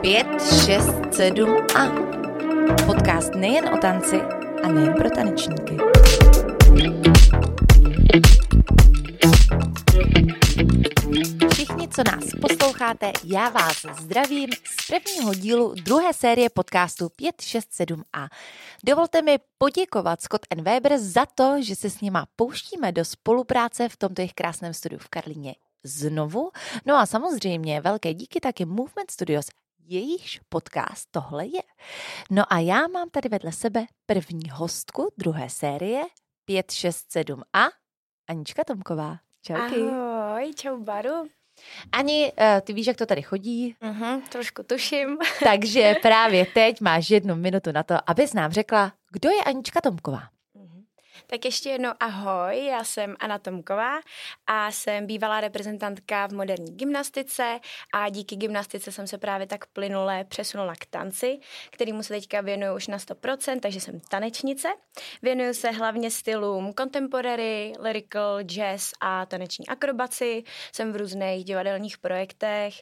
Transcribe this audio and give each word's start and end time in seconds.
Pět, 0.00 0.26
šest, 0.64 1.14
sedm 1.14 1.56
a 1.76 2.10
podcast 2.86 3.34
nejen 3.34 3.74
o 3.74 3.76
tanci 3.78 4.20
a 4.64 4.68
nejen 4.68 4.94
pro 4.94 5.10
tanečníky. 5.10 5.76
Všichni, 11.52 11.88
co 11.88 12.02
nás 12.04 12.24
posloucháte, 12.40 13.12
já 13.24 13.48
vás 13.48 13.86
zdravím 14.00 14.48
z 14.52 14.86
prvního 14.86 15.34
dílu 15.34 15.74
druhé 15.74 16.12
série 16.12 16.50
podcastu 16.50 17.06
567a. 17.06 18.28
Dovolte 18.84 19.22
mi 19.22 19.38
poděkovat 19.58 20.22
Scott 20.22 20.46
and 20.50 20.62
Weber 20.62 20.98
za 20.98 21.26
to, 21.26 21.56
že 21.62 21.76
se 21.76 21.90
s 21.90 22.00
nima 22.00 22.26
pouštíme 22.36 22.92
do 22.92 23.04
spolupráce 23.04 23.88
v 23.88 23.96
tomto 23.96 24.20
jejich 24.20 24.34
krásném 24.34 24.74
studiu 24.74 25.00
v 25.02 25.08
Karlíně 25.08 25.54
znovu. 25.82 26.50
No 26.86 26.96
a 26.96 27.06
samozřejmě 27.06 27.80
velké 27.80 28.14
díky 28.14 28.40
taky 28.40 28.64
Movement 28.64 29.10
Studios, 29.10 29.46
jejichž 29.86 30.40
podcast 30.48 31.08
tohle 31.10 31.46
je. 31.46 31.62
No 32.30 32.52
a 32.52 32.58
já 32.58 32.86
mám 32.88 33.10
tady 33.10 33.28
vedle 33.28 33.52
sebe 33.52 33.86
první 34.06 34.50
hostku 34.52 35.12
druhé 35.18 35.50
série 35.50 36.02
567a, 36.50 37.70
Anička 38.28 38.64
Tomková. 38.64 39.16
Čauky. 39.42 39.80
Ahoj, 39.82 40.52
čau 40.54 40.76
Baru. 40.76 41.28
Ani, 41.92 42.32
uh, 42.32 42.60
ty 42.60 42.72
víš, 42.72 42.86
jak 42.86 42.96
to 42.96 43.06
tady 43.06 43.22
chodí, 43.22 43.76
Uh-huh, 43.82 44.22
trošku 44.28 44.62
tuším. 44.62 45.18
takže 45.44 45.94
právě 46.02 46.46
teď 46.46 46.80
máš 46.80 47.10
jednu 47.10 47.36
minutu 47.36 47.72
na 47.72 47.82
to, 47.82 47.94
abys 48.10 48.32
nám 48.34 48.52
řekla, 48.52 48.92
kdo 49.12 49.30
je 49.30 49.44
Anička 49.44 49.80
Tomková. 49.80 50.22
Tak 51.26 51.44
ještě 51.44 51.68
jednou 51.68 51.90
ahoj, 52.00 52.64
já 52.64 52.84
jsem 52.84 53.16
Anna 53.20 53.38
Tomková 53.38 54.00
a 54.46 54.70
jsem 54.70 55.06
bývalá 55.06 55.40
reprezentantka 55.40 56.26
v 56.26 56.32
moderní 56.32 56.76
gymnastice 56.76 57.60
a 57.94 58.08
díky 58.08 58.36
gymnastice 58.36 58.92
jsem 58.92 59.06
se 59.06 59.18
právě 59.18 59.46
tak 59.46 59.66
plynule 59.66 60.24
přesunula 60.24 60.74
k 60.78 60.86
tanci, 60.86 61.38
kterýmu 61.70 62.02
se 62.02 62.14
teďka 62.14 62.40
věnuju 62.40 62.74
už 62.74 62.86
na 62.86 62.98
100%, 62.98 63.60
takže 63.60 63.80
jsem 63.80 64.00
tanečnice. 64.00 64.68
Věnuju 65.22 65.54
se 65.54 65.70
hlavně 65.70 66.10
stylům 66.10 66.74
contemporary, 66.78 67.72
lyrical, 67.78 68.42
jazz 68.42 68.92
a 69.00 69.26
taneční 69.26 69.68
akrobaci. 69.68 70.42
Jsem 70.72 70.92
v 70.92 70.96
různých 70.96 71.44
divadelních 71.44 71.98
projektech, 71.98 72.74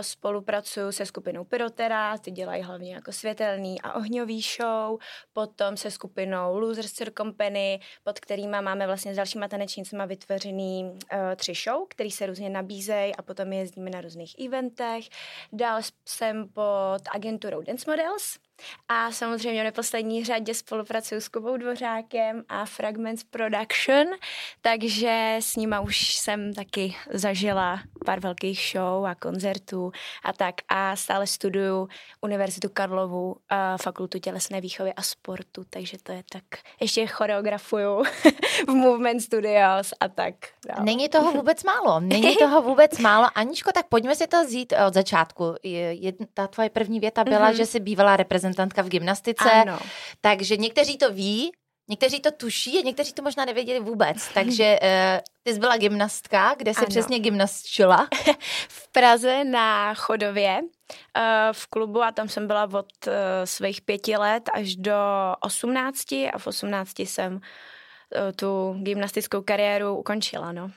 spolupracuju 0.00 0.92
se 0.92 1.06
skupinou 1.06 1.44
Pyrotera, 1.44 2.18
ty 2.18 2.30
dělají 2.30 2.62
hlavně 2.62 2.94
jako 2.94 3.12
světelný 3.12 3.80
a 3.80 3.92
ohňový 3.92 4.40
show, 4.40 4.98
potom 5.32 5.76
se 5.76 5.90
skupinou 5.90 6.58
Losers 6.58 6.92
Company, 7.52 7.80
pod 8.04 8.20
kterýma 8.20 8.60
máme 8.60 8.86
vlastně 8.86 9.14
s 9.14 9.16
dalšíma 9.16 9.48
tanečnicima 9.48 10.04
vytvořený 10.04 10.84
uh, 10.84 11.18
tři 11.36 11.52
show, 11.64 11.86
který 11.88 12.10
se 12.10 12.26
různě 12.26 12.50
nabízejí 12.50 13.16
a 13.16 13.22
potom 13.22 13.52
jezdíme 13.52 13.90
na 13.90 14.00
různých 14.00 14.34
eventech. 14.46 15.04
Dál 15.52 15.80
jsem 16.08 16.48
pod 16.48 17.02
agenturou 17.14 17.62
Dance 17.62 17.90
Models, 17.90 18.38
a 18.88 19.12
samozřejmě 19.12 19.60
v 19.60 19.64
neposlední 19.64 20.24
řadě 20.24 20.54
spolupracuju 20.54 21.20
s 21.20 21.28
Kubou 21.28 21.56
Dvořákem 21.56 22.44
a 22.48 22.64
Fragments 22.64 23.24
Production, 23.24 24.06
takže 24.60 25.36
s 25.40 25.56
nima 25.56 25.80
už 25.80 26.14
jsem 26.14 26.54
taky 26.54 26.94
zažila 27.10 27.80
pár 28.06 28.20
velkých 28.20 28.70
show 28.72 29.06
a 29.06 29.14
koncertů 29.14 29.92
a 30.24 30.32
tak. 30.32 30.54
A 30.68 30.96
stále 30.96 31.26
studuju 31.26 31.88
Univerzitu 32.20 32.68
Karlovu, 32.68 33.36
a 33.48 33.76
fakultu 33.78 34.18
tělesné 34.18 34.60
výchovy 34.60 34.92
a 34.92 35.02
sportu, 35.02 35.64
takže 35.70 35.96
to 36.02 36.12
je 36.12 36.22
tak. 36.32 36.44
Ještě 36.80 37.06
choreografuju 37.06 38.02
v 38.68 38.70
Movement 38.74 39.22
Studios 39.22 39.92
a 40.00 40.08
tak. 40.08 40.34
Dále. 40.68 40.84
Není 40.84 41.08
toho 41.08 41.32
vůbec 41.42 41.64
málo, 41.64 42.00
není 42.00 42.36
toho 42.36 42.62
vůbec 42.62 42.98
málo. 42.98 43.26
Aničko, 43.34 43.72
tak 43.72 43.86
pojďme 43.86 44.16
si 44.16 44.26
to 44.26 44.44
vzít 44.44 44.72
od 44.86 44.94
začátku. 44.94 45.54
Jedna, 45.62 46.26
ta 46.34 46.46
tvoje 46.46 46.70
první 46.70 47.00
věta 47.00 47.24
byla, 47.24 47.50
mm-hmm. 47.50 47.56
že 47.56 47.66
jsi 47.66 47.80
bývala 47.80 48.16
reprezentantka 48.42 48.82
v 48.82 48.88
gymnastice, 48.88 49.50
Ano. 49.50 49.78
takže 50.20 50.56
někteří 50.56 50.98
to 50.98 51.12
ví, 51.12 51.52
někteří 51.88 52.20
to 52.20 52.30
tuší 52.30 52.78
a 52.78 52.82
někteří 52.82 53.12
to 53.12 53.22
možná 53.22 53.44
nevěděli 53.44 53.80
vůbec. 53.80 54.28
Takže 54.34 54.78
uh, 54.82 55.20
ty 55.42 55.52
jsi 55.52 55.58
byla 55.58 55.76
gymnastka, 55.76 56.54
kde 56.58 56.74
jsi 56.74 56.78
Ano. 56.78 56.86
přesně 56.86 57.18
gymnastčila? 57.18 58.08
v 58.68 58.92
Praze 58.92 59.44
na 59.44 59.94
Chodově 59.94 60.60
eh, 61.16 61.48
v 61.52 61.66
klubu 61.66 62.02
a 62.02 62.12
tam 62.12 62.28
jsem 62.28 62.46
byla 62.46 62.68
od 62.72 62.92
eh, 63.06 63.46
svých 63.46 63.80
pěti 63.80 64.16
let 64.16 64.42
až 64.54 64.76
do 64.76 64.94
osmnácti 65.40 66.30
a 66.30 66.38
v 66.38 66.46
osmnácti 66.46 67.06
jsem 67.06 67.40
tu 68.36 68.76
gymnastickou 68.82 69.42
kariéru 69.42 69.96
ukončila, 69.96 70.52
no. 70.52 70.70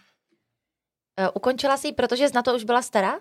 Uh, 1.20 1.28
ukončila 1.34 1.78
jsi 1.78 1.88
ji, 1.88 1.94
protože 1.94 2.28
na 2.34 2.42
to 2.42 2.56
už 2.56 2.64
byla 2.64 2.82
stará? 2.82 3.20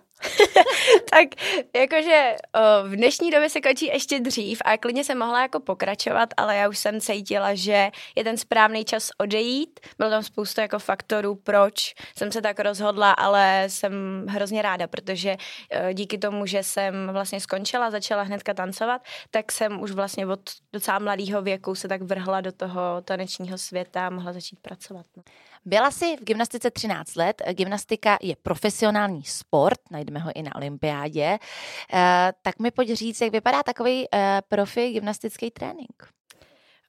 tak 1.10 1.28
jakože 1.76 2.36
o, 2.54 2.88
v 2.88 2.96
dnešní 2.96 3.30
době 3.30 3.50
se 3.50 3.60
končí 3.60 3.86
ještě 3.86 4.20
dřív 4.20 4.62
a 4.64 4.78
klidně 4.78 5.04
jsem 5.04 5.18
mohla 5.18 5.42
jako 5.42 5.60
pokračovat, 5.60 6.28
ale 6.36 6.56
já 6.56 6.68
už 6.68 6.78
jsem 6.78 7.00
cítila, 7.00 7.54
že 7.54 7.90
je 8.16 8.24
ten 8.24 8.36
správný 8.36 8.84
čas 8.84 9.10
odejít. 9.18 9.80
Bylo 9.98 10.10
tam 10.10 10.22
spoustu 10.22 10.60
jako 10.60 10.78
faktorů, 10.78 11.34
proč 11.34 11.94
jsem 12.18 12.32
se 12.32 12.42
tak 12.42 12.60
rozhodla, 12.60 13.12
ale 13.12 13.64
jsem 13.68 14.26
hrozně 14.28 14.62
ráda, 14.62 14.86
protože 14.86 15.36
e, 15.70 15.94
díky 15.94 16.18
tomu, 16.18 16.46
že 16.46 16.62
jsem 16.62 17.08
vlastně 17.12 17.40
skončila, 17.40 17.90
začala 17.90 18.22
hnedka 18.22 18.54
tancovat, 18.54 19.02
tak 19.30 19.52
jsem 19.52 19.82
už 19.82 19.90
vlastně 19.90 20.26
od 20.26 20.40
docela 20.72 20.98
mladého 20.98 21.42
věku 21.42 21.74
se 21.74 21.88
tak 21.88 22.02
vrhla 22.02 22.40
do 22.40 22.52
toho 22.52 22.80
tanečního 23.04 23.58
světa 23.58 24.06
a 24.06 24.10
mohla 24.10 24.32
začít 24.32 24.60
pracovat. 24.60 25.06
No. 25.16 25.22
Byla 25.66 25.90
jsi 25.90 26.16
v 26.16 26.24
gymnastice 26.24 26.70
13 26.70 27.16
let. 27.16 27.42
Gymnastika 27.50 28.18
je 28.22 28.36
profesionální 28.42 29.24
sport, 29.24 29.78
najdeme 29.90 30.20
ho 30.20 30.30
i 30.34 30.42
na 30.42 30.54
olympiádě. 30.54 31.38
Uh, 31.92 31.98
tak 32.42 32.58
mi 32.58 32.70
pojď 32.70 32.92
říct, 32.92 33.20
jak 33.20 33.32
vypadá 33.32 33.62
takový 33.62 34.00
uh, 34.00 34.20
profi 34.48 34.92
gymnastický 34.92 35.50
trénink. 35.50 36.08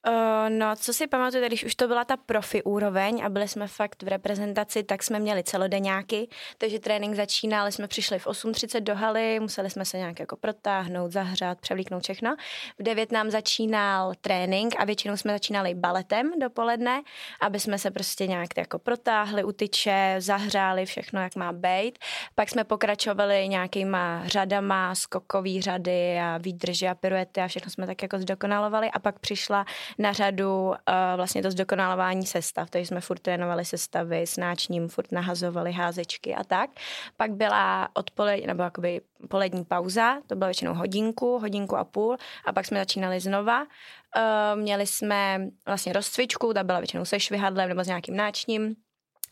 Uh, 0.08 0.50
no, 0.50 0.76
co 0.76 0.94
si 0.94 1.08
pamatuju, 1.08 1.46
když 1.46 1.64
už 1.64 1.76
to 1.76 1.88
byla 1.88 2.06
ta 2.06 2.18
profi 2.18 2.64
úroveň 2.64 3.22
a 3.26 3.30
byli 3.30 3.48
jsme 3.48 3.68
fakt 3.68 4.04
v 4.04 4.08
reprezentaci, 4.08 4.84
tak 4.84 5.04
jsme 5.04 5.20
měli 5.20 5.44
celodenňáky, 5.44 6.28
takže 6.58 6.80
trénink 6.80 7.16
začínal, 7.16 7.72
jsme 7.72 7.88
přišli 7.88 8.20
v 8.20 8.28
8.30 8.28 8.80
do 8.80 8.96
haly, 8.96 9.40
museli 9.40 9.70
jsme 9.70 9.86
se 9.86 9.98
nějak 9.98 10.20
jako 10.20 10.36
protáhnout, 10.36 11.12
zahřát, 11.12 11.62
převlíknout 11.62 12.04
všechno. 12.04 12.36
V 12.80 12.84
9 12.84 13.12
nám 13.12 13.30
začínal 13.30 14.14
trénink 14.22 14.76
a 14.78 14.86
většinou 14.86 15.18
jsme 15.18 15.34
začínali 15.34 15.74
baletem 15.74 16.32
dopoledne, 16.40 17.02
aby 17.42 17.60
jsme 17.60 17.80
se 17.80 17.92
prostě 17.92 18.28
nějak 18.28 18.58
jako 18.58 18.80
protáhli 18.80 19.44
u 19.44 19.52
tyče, 19.52 20.16
zahřáli 20.20 20.86
všechno, 20.86 21.22
jak 21.22 21.36
má 21.36 21.52
být. 21.52 22.00
Pak 22.36 22.50
jsme 22.50 22.64
pokračovali 22.64 23.48
nějakýma 23.48 24.22
řadama, 24.26 24.96
skokový 24.96 25.62
řady 25.62 26.20
a 26.20 26.38
výdrže 26.38 26.90
a 26.90 26.96
piruety 26.96 27.42
a 27.42 27.48
všechno 27.48 27.72
jsme 27.72 27.88
tak 27.88 28.02
jako 28.02 28.20
zdokonalovali 28.20 28.92
a 28.92 29.00
pak 29.00 29.20
přišla 29.20 29.66
na 29.98 30.14
řadu 30.14 30.68
uh, 30.68 30.74
vlastně 31.16 31.44
to 31.44 31.52
zdokonalování 31.52 32.26
sestav, 32.26 32.70
takže 32.70 32.88
jsme 32.88 33.02
furt 33.02 33.20
trénovali 33.20 33.66
sestavy 33.66 34.22
s 34.22 34.38
náčním, 34.38 34.88
furt 34.88 35.12
nahazovali 35.12 35.72
házečky 35.72 36.36
a 36.36 36.44
tak. 36.44 36.70
Pak 37.18 37.32
byla 37.32 37.90
odpolední, 37.94 38.48
nebo 38.48 38.64
jakoby 38.64 39.02
polední 39.30 39.66
pauza, 39.66 40.18
to 40.28 40.36
byla 40.36 40.48
většinou 40.48 40.74
hodinku, 40.74 41.40
hodinku 41.40 41.78
a 41.78 41.84
půl 41.84 42.18
a 42.46 42.54
pak 42.54 42.66
jsme 42.66 42.80
začínali 42.80 43.20
znova. 43.20 43.62
Uh, 43.62 44.62
měli 44.62 44.88
jsme 44.88 45.48
vlastně 45.66 45.94
rozcvičku, 45.94 46.54
ta 46.54 46.64
byla 46.64 46.80
většinou 46.80 47.06
se 47.06 47.20
švihadlem 47.20 47.70
nebo 47.70 47.84
s 47.84 47.88
nějakým 47.88 48.16
náčním, 48.16 48.76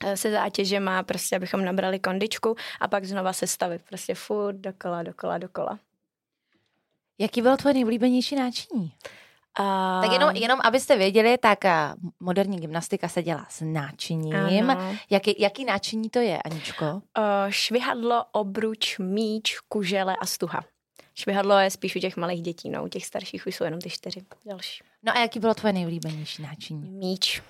eh, 0.05 0.17
se 0.17 0.31
zátěžema, 0.31 1.03
prostě 1.03 1.35
abychom 1.35 1.65
nabrali 1.65 1.99
kondičku 1.99 2.55
a 2.79 2.87
pak 2.87 3.05
znova 3.05 3.33
sestavy, 3.33 3.79
prostě 3.79 4.15
furt 4.15 4.55
dokola, 4.55 5.03
dokola, 5.03 5.37
dokola. 5.37 5.79
Jaký 7.19 7.41
bylo 7.41 7.57
tvoje 7.57 7.73
nejoblíbenější 7.73 8.35
náčiní? 8.35 8.93
A... 9.59 10.01
Tak 10.01 10.11
jenom, 10.11 10.35
jenom 10.35 10.59
abyste 10.63 10.97
věděli, 10.97 11.37
tak 11.37 11.65
a, 11.65 11.95
moderní 12.19 12.59
gymnastika 12.59 13.07
se 13.07 13.23
dělá 13.23 13.45
s 13.49 13.61
náčiním. 13.65 14.69
Ano. 14.69 14.97
Jaký, 15.09 15.35
jaký 15.39 15.65
náčiní 15.65 16.09
to 16.09 16.19
je, 16.19 16.41
Aničko? 16.41 16.85
Uh, 16.85 17.01
švihadlo, 17.49 18.25
obruč, 18.31 18.97
míč, 18.99 19.59
kužele 19.69 20.15
a 20.21 20.25
stuha. 20.25 20.63
Švihadlo 21.15 21.57
je 21.57 21.69
spíš 21.69 21.95
u 21.95 21.99
těch 21.99 22.17
malých 22.17 22.41
dětí, 22.41 22.69
no 22.69 22.83
u 22.83 22.87
těch 22.87 23.05
starších 23.05 23.47
už 23.47 23.55
jsou 23.55 23.63
jenom 23.63 23.81
ty 23.81 23.89
čtyři 23.89 24.21
další. 24.45 24.83
No 25.03 25.17
a 25.17 25.19
jaký 25.19 25.39
bylo 25.39 25.53
tvoje 25.53 25.73
nejoblíbenější 25.73 26.41
náčiní? 26.41 26.89
Míč, 26.89 27.41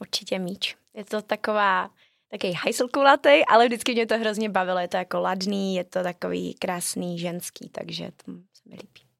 určitě 0.00 0.38
míč. 0.38 0.76
Je 0.94 1.04
to 1.04 1.22
taková, 1.22 1.90
takový 2.30 2.52
hajsl 2.52 2.88
kulatý, 2.88 3.44
ale 3.48 3.66
vždycky 3.66 3.92
mě 3.92 4.06
to 4.06 4.18
hrozně 4.18 4.48
bavilo. 4.48 4.78
Je 4.78 4.88
to 4.88 4.96
jako 4.96 5.20
ladný, 5.20 5.74
je 5.74 5.84
to 5.84 6.02
takový 6.02 6.54
krásný 6.54 7.18
ženský, 7.18 7.68
takže 7.68 8.10
to 8.24 8.32
se 8.32 8.68
mi 8.68 8.74
líbí. 8.74 9.11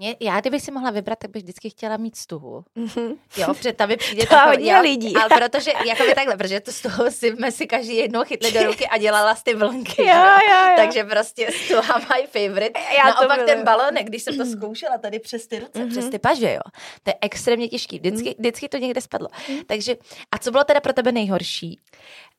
Mě, 0.00 0.16
já 0.20 0.40
kdybych 0.40 0.62
si 0.62 0.70
mohla 0.70 0.90
vybrat, 0.90 1.18
tak 1.18 1.30
bych 1.30 1.42
vždycky 1.42 1.70
chtěla 1.70 1.96
mít 1.96 2.16
stuhu. 2.16 2.64
Mhm. 2.74 3.14
Jo, 3.36 3.54
protože 3.54 3.72
tam 3.72 3.88
mi 3.88 3.96
přijde 3.96 4.26
To 4.30 4.36
hodně 4.46 4.72
jo, 4.72 4.80
lidí. 4.82 5.14
Ale 5.16 5.28
protože, 5.40 5.70
jako 5.86 6.02
by 6.02 6.14
takhle, 6.14 6.36
protože 6.36 6.60
tu 6.60 6.72
stuhu 6.72 7.04
si 7.10 7.30
jsme 7.36 7.52
si 7.52 7.66
každý 7.66 7.96
jednou 7.96 8.24
chytli 8.24 8.52
do 8.52 8.62
ruky 8.66 8.86
a 8.86 8.98
dělala 8.98 9.34
z 9.34 9.42
ty 9.42 9.54
vlnky. 9.54 10.02
Jo, 10.02 10.14
jo, 10.16 10.64
jo. 10.68 10.72
Takže 10.76 11.04
prostě 11.04 11.48
stuha 11.52 11.98
my 11.98 12.26
favorite. 12.26 12.80
Já 12.96 13.12
to 13.12 13.20
Naopak 13.20 13.36
ten 13.36 13.46
miluju. 13.46 13.64
balonek, 13.64 14.06
když 14.06 14.22
jsem 14.22 14.36
to 14.38 14.44
zkoušela 14.44 14.98
tady 14.98 15.18
přes 15.18 15.46
ty 15.46 15.58
ruce, 15.58 15.78
Mhm. 15.78 15.88
přes 15.90 16.08
ty 16.08 16.18
paže, 16.18 16.52
jo. 16.52 16.60
To 17.02 17.10
je 17.10 17.14
extrémně 17.20 17.68
těžký. 17.68 17.98
Vždycky, 17.98 18.34
vždycky 18.38 18.68
to 18.68 18.76
někde 18.76 19.00
spadlo. 19.00 19.28
Takže, 19.66 19.96
a 20.32 20.38
co 20.38 20.50
bylo 20.50 20.64
teda 20.64 20.80
pro 20.80 20.92
tebe 20.92 21.12
nejhorší? 21.12 21.80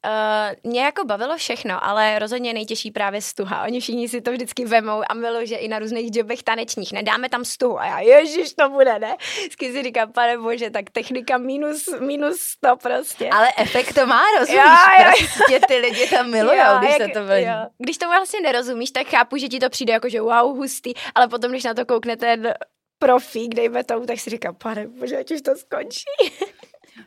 Uh, 0.05 0.71
mě 0.71 0.81
jako 0.81 1.05
bavilo 1.05 1.37
všechno, 1.37 1.85
ale 1.85 2.19
rozhodně 2.19 2.53
nejtěžší 2.53 2.91
právě 2.91 3.21
stuha. 3.21 3.63
Oni 3.63 3.79
všichni 3.79 4.09
si 4.09 4.21
to 4.21 4.31
vždycky 4.31 4.65
vemou 4.65 5.01
a 5.09 5.13
milují, 5.13 5.47
že 5.47 5.55
i 5.55 5.67
na 5.67 5.79
různých 5.79 6.15
jobech 6.15 6.43
tanečních 6.43 6.91
nedáme 6.91 7.29
tam 7.29 7.45
stuhu. 7.49 7.79
A 7.79 7.85
já, 7.85 7.99
ježiš, 7.99 8.53
to 8.53 8.69
bude, 8.69 8.99
ne? 8.99 9.15
Vždycky 9.39 9.71
si 9.71 9.83
říkám, 9.83 10.11
pane 10.11 10.37
bože, 10.37 10.69
tak 10.69 10.89
technika 10.89 11.37
minus, 11.37 11.85
minus 11.99 12.39
100 12.41 12.75
prostě. 12.77 13.29
Ale 13.29 13.47
efekt 13.57 13.93
to 13.93 14.05
má, 14.07 14.21
rozumíš? 14.39 14.61
Jo, 14.63 15.05
jo. 15.05 15.11
Prostě 15.37 15.59
ty 15.67 15.77
lidi 15.77 16.07
tam 16.09 16.29
milujou, 16.31 16.55
Jo, 16.57 16.77
když 16.79 16.89
jak- 16.89 17.01
se 17.01 17.19
to 17.19 17.25
vlní. 17.25 17.45
Když 17.77 17.97
tomu 17.97 18.11
vlastně 18.11 18.39
nerozumíš, 18.41 18.91
tak 18.91 19.07
chápu, 19.07 19.37
že 19.37 19.47
ti 19.47 19.59
to 19.59 19.69
přijde 19.69 19.93
jako, 19.93 20.09
že 20.09 20.21
wow, 20.21 20.55
hustý, 20.57 20.93
ale 21.15 21.27
potom, 21.27 21.51
když 21.51 21.63
na 21.63 21.73
to 21.73 21.85
koukne 21.85 22.17
ten 22.17 22.53
profík, 22.99 23.55
dejme 23.55 23.83
tomu, 23.83 24.05
tak 24.05 24.19
si 24.19 24.29
říkám, 24.29 24.55
pane 24.55 24.87
bože, 24.87 25.17
ať 25.17 25.31
už 25.31 25.41
to 25.41 25.55
skončí. 25.55 26.03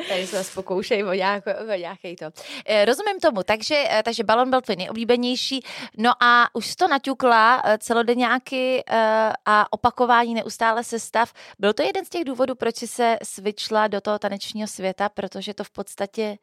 Tady 0.08 0.26
se 0.26 0.36
zase 0.36 0.54
pokoušej 0.54 1.04
o, 1.04 1.12
nějakou, 1.12 1.50
o 1.72 1.76
nějaký 1.76 2.16
to. 2.16 2.24
Eh, 2.66 2.84
Rozumím 2.84 3.20
tomu, 3.20 3.42
takže, 3.42 3.84
eh, 3.90 4.02
takže 4.02 4.24
balon 4.24 4.50
byl 4.50 4.60
tvůj 4.60 4.76
nejoblíbenější. 4.76 5.64
No 5.98 6.12
a 6.20 6.48
už 6.52 6.76
to 6.76 6.88
naťukla 6.88 7.62
eh, 7.64 7.78
celodenňáky 7.78 8.84
a 9.46 9.72
opakování 9.72 10.34
neustále 10.34 10.84
sestav. 10.84 11.32
Byl 11.58 11.72
to 11.72 11.82
jeden 11.82 12.04
z 12.04 12.08
těch 12.08 12.24
důvodů, 12.24 12.54
proč 12.54 12.76
jsi 12.76 12.86
se 12.86 13.16
svičla 13.22 13.88
do 13.88 14.00
toho 14.00 14.18
tanečního 14.18 14.68
světa, 14.68 15.08
protože 15.08 15.54
to 15.54 15.64
v 15.64 15.70
podstatě, 15.70 16.38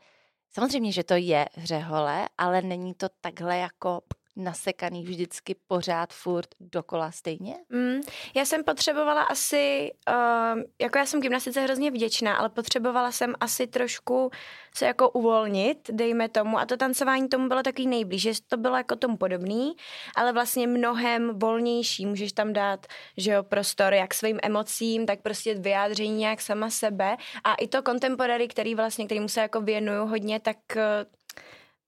samozřejmě, 0.52 0.92
že 0.92 1.04
to 1.04 1.14
je 1.14 1.46
hřehole, 1.56 2.30
ale 2.38 2.62
není 2.62 2.94
to 2.94 3.08
takhle 3.22 3.58
jako 3.58 4.02
nasekaný 4.40 5.04
vždycky 5.04 5.56
pořád, 5.68 6.14
furt, 6.14 6.48
dokola 6.60 7.12
stejně? 7.12 7.56
Mm, 7.70 8.02
já 8.36 8.46
jsem 8.46 8.64
potřebovala 8.64 9.22
asi, 9.22 9.92
uh, 10.10 10.62
jako 10.82 10.98
já 10.98 11.06
jsem 11.06 11.22
gymnastice 11.22 11.62
hrozně 11.62 11.92
vděčná, 11.92 12.36
ale 12.36 12.50
potřebovala 12.50 13.12
jsem 13.12 13.34
asi 13.40 13.68
trošku 13.68 14.32
se 14.76 14.86
jako 14.86 15.10
uvolnit, 15.10 15.78
dejme 15.92 16.30
tomu, 16.30 16.60
a 16.60 16.66
to 16.66 16.78
tancování 16.78 17.30
tomu 17.30 17.48
bylo 17.48 17.64
takový 17.64 17.88
nejblíž, 17.88 18.22
že 18.22 18.32
to 18.48 18.58
bylo 18.58 18.78
jako 18.78 18.96
tomu 18.96 19.18
podobný, 19.18 19.74
ale 20.16 20.34
vlastně 20.34 20.68
mnohem 20.68 21.40
volnější, 21.40 22.06
můžeš 22.06 22.34
tam 22.34 22.54
dát, 22.54 22.88
že 23.18 23.32
jo, 23.32 23.44
prostor 23.44 23.94
jak 23.94 24.14
svým 24.14 24.40
emocím, 24.44 25.06
tak 25.06 25.22
prostě 25.22 25.56
vyjádření 25.56 26.18
nějak 26.18 26.42
sama 26.42 26.70
sebe 26.70 27.18
a 27.44 27.56
i 27.56 27.68
to 27.68 27.82
contemporary, 27.82 28.48
který 28.48 28.76
vlastně, 28.76 29.06
kterýmu 29.06 29.28
se 29.28 29.42
jako 29.42 29.62
věnuju 29.62 30.06
hodně, 30.06 30.40
tak 30.40 30.58
uh, 30.76 30.82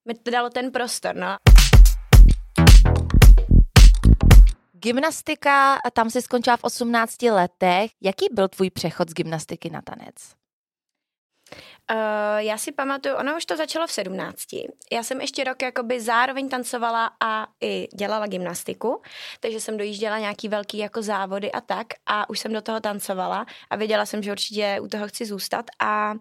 mi 0.05 0.13
to 0.13 0.31
dalo 0.31 0.49
ten 0.49 0.71
prostor, 0.71 1.15
no. 1.15 1.50
Gymnastika, 4.83 5.77
tam 5.93 6.09
jsi 6.09 6.21
skončila 6.21 6.57
v 6.57 6.63
18 6.63 7.21
letech. 7.21 7.91
Jaký 8.01 8.25
byl 8.31 8.47
tvůj 8.47 8.69
přechod 8.69 9.09
z 9.09 9.13
gymnastiky 9.13 9.69
na 9.69 9.81
tanec? 9.81 10.15
Uh, 11.91 12.37
já 12.37 12.57
si 12.57 12.71
pamatuju, 12.71 13.15
ono 13.15 13.37
už 13.37 13.45
to 13.45 13.57
začalo 13.57 13.87
v 13.87 13.91
17. 13.91 14.43
Já 14.91 15.03
jsem 15.03 15.21
ještě 15.21 15.43
rok 15.43 15.61
jakoby 15.61 16.01
zároveň 16.01 16.49
tancovala 16.49 17.11
a 17.19 17.47
i 17.63 17.87
dělala 17.95 18.27
gymnastiku, 18.27 19.01
takže 19.39 19.59
jsem 19.59 19.77
dojížděla 19.77 20.19
nějaký 20.19 20.47
velký 20.47 20.77
jako 20.77 21.01
závody 21.01 21.51
a 21.51 21.61
tak 21.61 21.87
a 22.05 22.29
už 22.29 22.39
jsem 22.39 22.53
do 22.53 22.61
toho 22.61 22.79
tancovala 22.79 23.45
a 23.69 23.75
věděla 23.75 24.05
jsem, 24.05 24.23
že 24.23 24.31
určitě 24.31 24.79
u 24.81 24.87
toho 24.87 25.07
chci 25.07 25.25
zůstat 25.25 25.65
a 25.79 26.13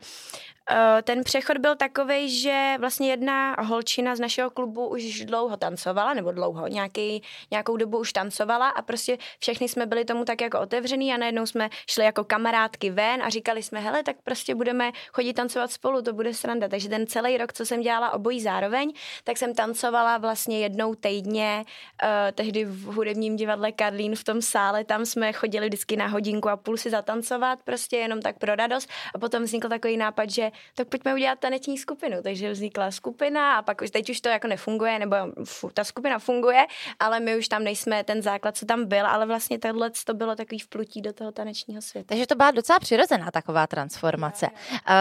ten 1.02 1.24
přechod 1.24 1.58
byl 1.58 1.76
takový, 1.76 2.40
že 2.40 2.74
vlastně 2.78 3.10
jedna 3.10 3.56
holčina 3.60 4.16
z 4.16 4.20
našeho 4.20 4.50
klubu 4.50 4.88
už 4.88 5.24
dlouho 5.24 5.56
tancovala, 5.56 6.14
nebo 6.14 6.32
dlouho, 6.32 6.68
nějaký, 6.68 7.22
nějakou 7.50 7.76
dobu 7.76 7.98
už 7.98 8.12
tancovala 8.12 8.68
a 8.68 8.82
prostě 8.82 9.18
všechny 9.38 9.68
jsme 9.68 9.86
byli 9.86 10.04
tomu 10.04 10.24
tak 10.24 10.40
jako 10.40 10.60
otevřený 10.60 11.12
a 11.12 11.16
najednou 11.16 11.46
jsme 11.46 11.68
šli 11.86 12.04
jako 12.04 12.24
kamarádky 12.24 12.90
ven 12.90 13.22
a 13.22 13.28
říkali 13.28 13.62
jsme, 13.62 13.80
hele, 13.80 14.02
tak 14.02 14.16
prostě 14.24 14.54
budeme 14.54 14.92
chodit 15.12 15.32
tancovat 15.32 15.72
spolu, 15.72 16.02
to 16.02 16.12
bude 16.12 16.34
sranda. 16.34 16.68
Takže 16.68 16.88
ten 16.88 17.06
celý 17.06 17.38
rok, 17.38 17.52
co 17.52 17.66
jsem 17.66 17.80
dělala 17.80 18.10
obojí 18.10 18.40
zároveň, 18.40 18.92
tak 19.24 19.38
jsem 19.38 19.54
tancovala 19.54 20.18
vlastně 20.18 20.60
jednou 20.60 20.94
týdně, 20.94 21.64
uh, 22.02 22.08
tehdy 22.34 22.64
v 22.64 22.84
hudebním 22.84 23.36
divadle 23.36 23.72
Karlín 23.72 24.16
v 24.16 24.24
tom 24.24 24.42
sále, 24.42 24.84
tam 24.84 25.06
jsme 25.06 25.32
chodili 25.32 25.66
vždycky 25.66 25.96
na 25.96 26.06
hodinku 26.06 26.48
a 26.48 26.56
půl 26.56 26.76
si 26.76 26.90
zatancovat, 26.90 27.62
prostě 27.62 27.96
jenom 27.96 28.22
tak 28.22 28.38
pro 28.38 28.54
radost 28.54 28.90
a 29.14 29.18
potom 29.18 29.42
vznikl 29.42 29.68
takový 29.68 29.96
nápad, 29.96 30.30
že 30.30 30.49
tak 30.74 30.88
pojďme 30.88 31.14
udělat 31.14 31.38
taneční 31.38 31.78
skupinu. 31.78 32.22
Takže 32.22 32.50
vznikla 32.50 32.90
skupina 32.90 33.56
a 33.56 33.62
pak 33.62 33.82
už 33.82 33.90
teď 33.90 34.10
už 34.10 34.20
to 34.20 34.28
jako 34.28 34.48
nefunguje, 34.48 34.98
nebo 34.98 35.16
fu, 35.44 35.70
ta 35.70 35.84
skupina 35.84 36.18
funguje, 36.18 36.66
ale 36.98 37.20
my 37.20 37.36
už 37.36 37.48
tam 37.48 37.64
nejsme 37.64 38.04
ten 38.04 38.22
základ, 38.22 38.56
co 38.56 38.66
tam 38.66 38.84
byl, 38.84 39.06
ale 39.06 39.26
vlastně 39.26 39.58
tenhle 39.58 39.90
to 40.04 40.14
bylo 40.14 40.36
takový 40.36 40.58
vplutí 40.58 41.02
do 41.02 41.12
toho 41.12 41.32
tanečního 41.32 41.82
světa. 41.82 42.06
Takže 42.08 42.26
to 42.26 42.34
byla 42.34 42.50
docela 42.50 42.78
přirozená 42.78 43.30
taková 43.30 43.66
transformace. 43.66 44.46
Uh, 44.46 44.94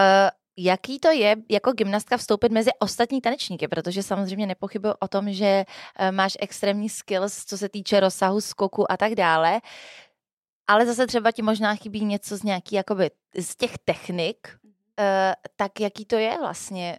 jaký 0.58 0.98
to 0.98 1.10
je 1.10 1.36
jako 1.48 1.72
gymnastka 1.72 2.16
vstoupit 2.16 2.52
mezi 2.52 2.70
ostatní 2.78 3.20
tanečníky, 3.20 3.68
protože 3.68 4.02
samozřejmě 4.02 4.46
nepochybuji 4.46 4.94
o 5.00 5.08
tom, 5.08 5.32
že 5.32 5.64
eh, 5.98 6.12
máš 6.12 6.36
extrémní 6.40 6.88
skills, 6.88 7.44
co 7.44 7.58
se 7.58 7.68
týče 7.68 8.00
rozsahu 8.00 8.40
skoku 8.40 8.92
a 8.92 8.96
tak 8.96 9.14
dále, 9.14 9.60
ale 10.66 10.86
zase 10.86 11.06
třeba 11.06 11.32
ti 11.32 11.42
možná 11.42 11.74
chybí 11.74 12.04
něco 12.04 12.36
z 12.36 12.42
nějaký, 12.42 12.76
jakoby, 12.76 13.10
z 13.38 13.56
těch 13.56 13.78
technik, 13.78 14.48
tak 15.56 15.80
jaký 15.80 16.04
to 16.04 16.16
je 16.16 16.38
vlastně? 16.38 16.98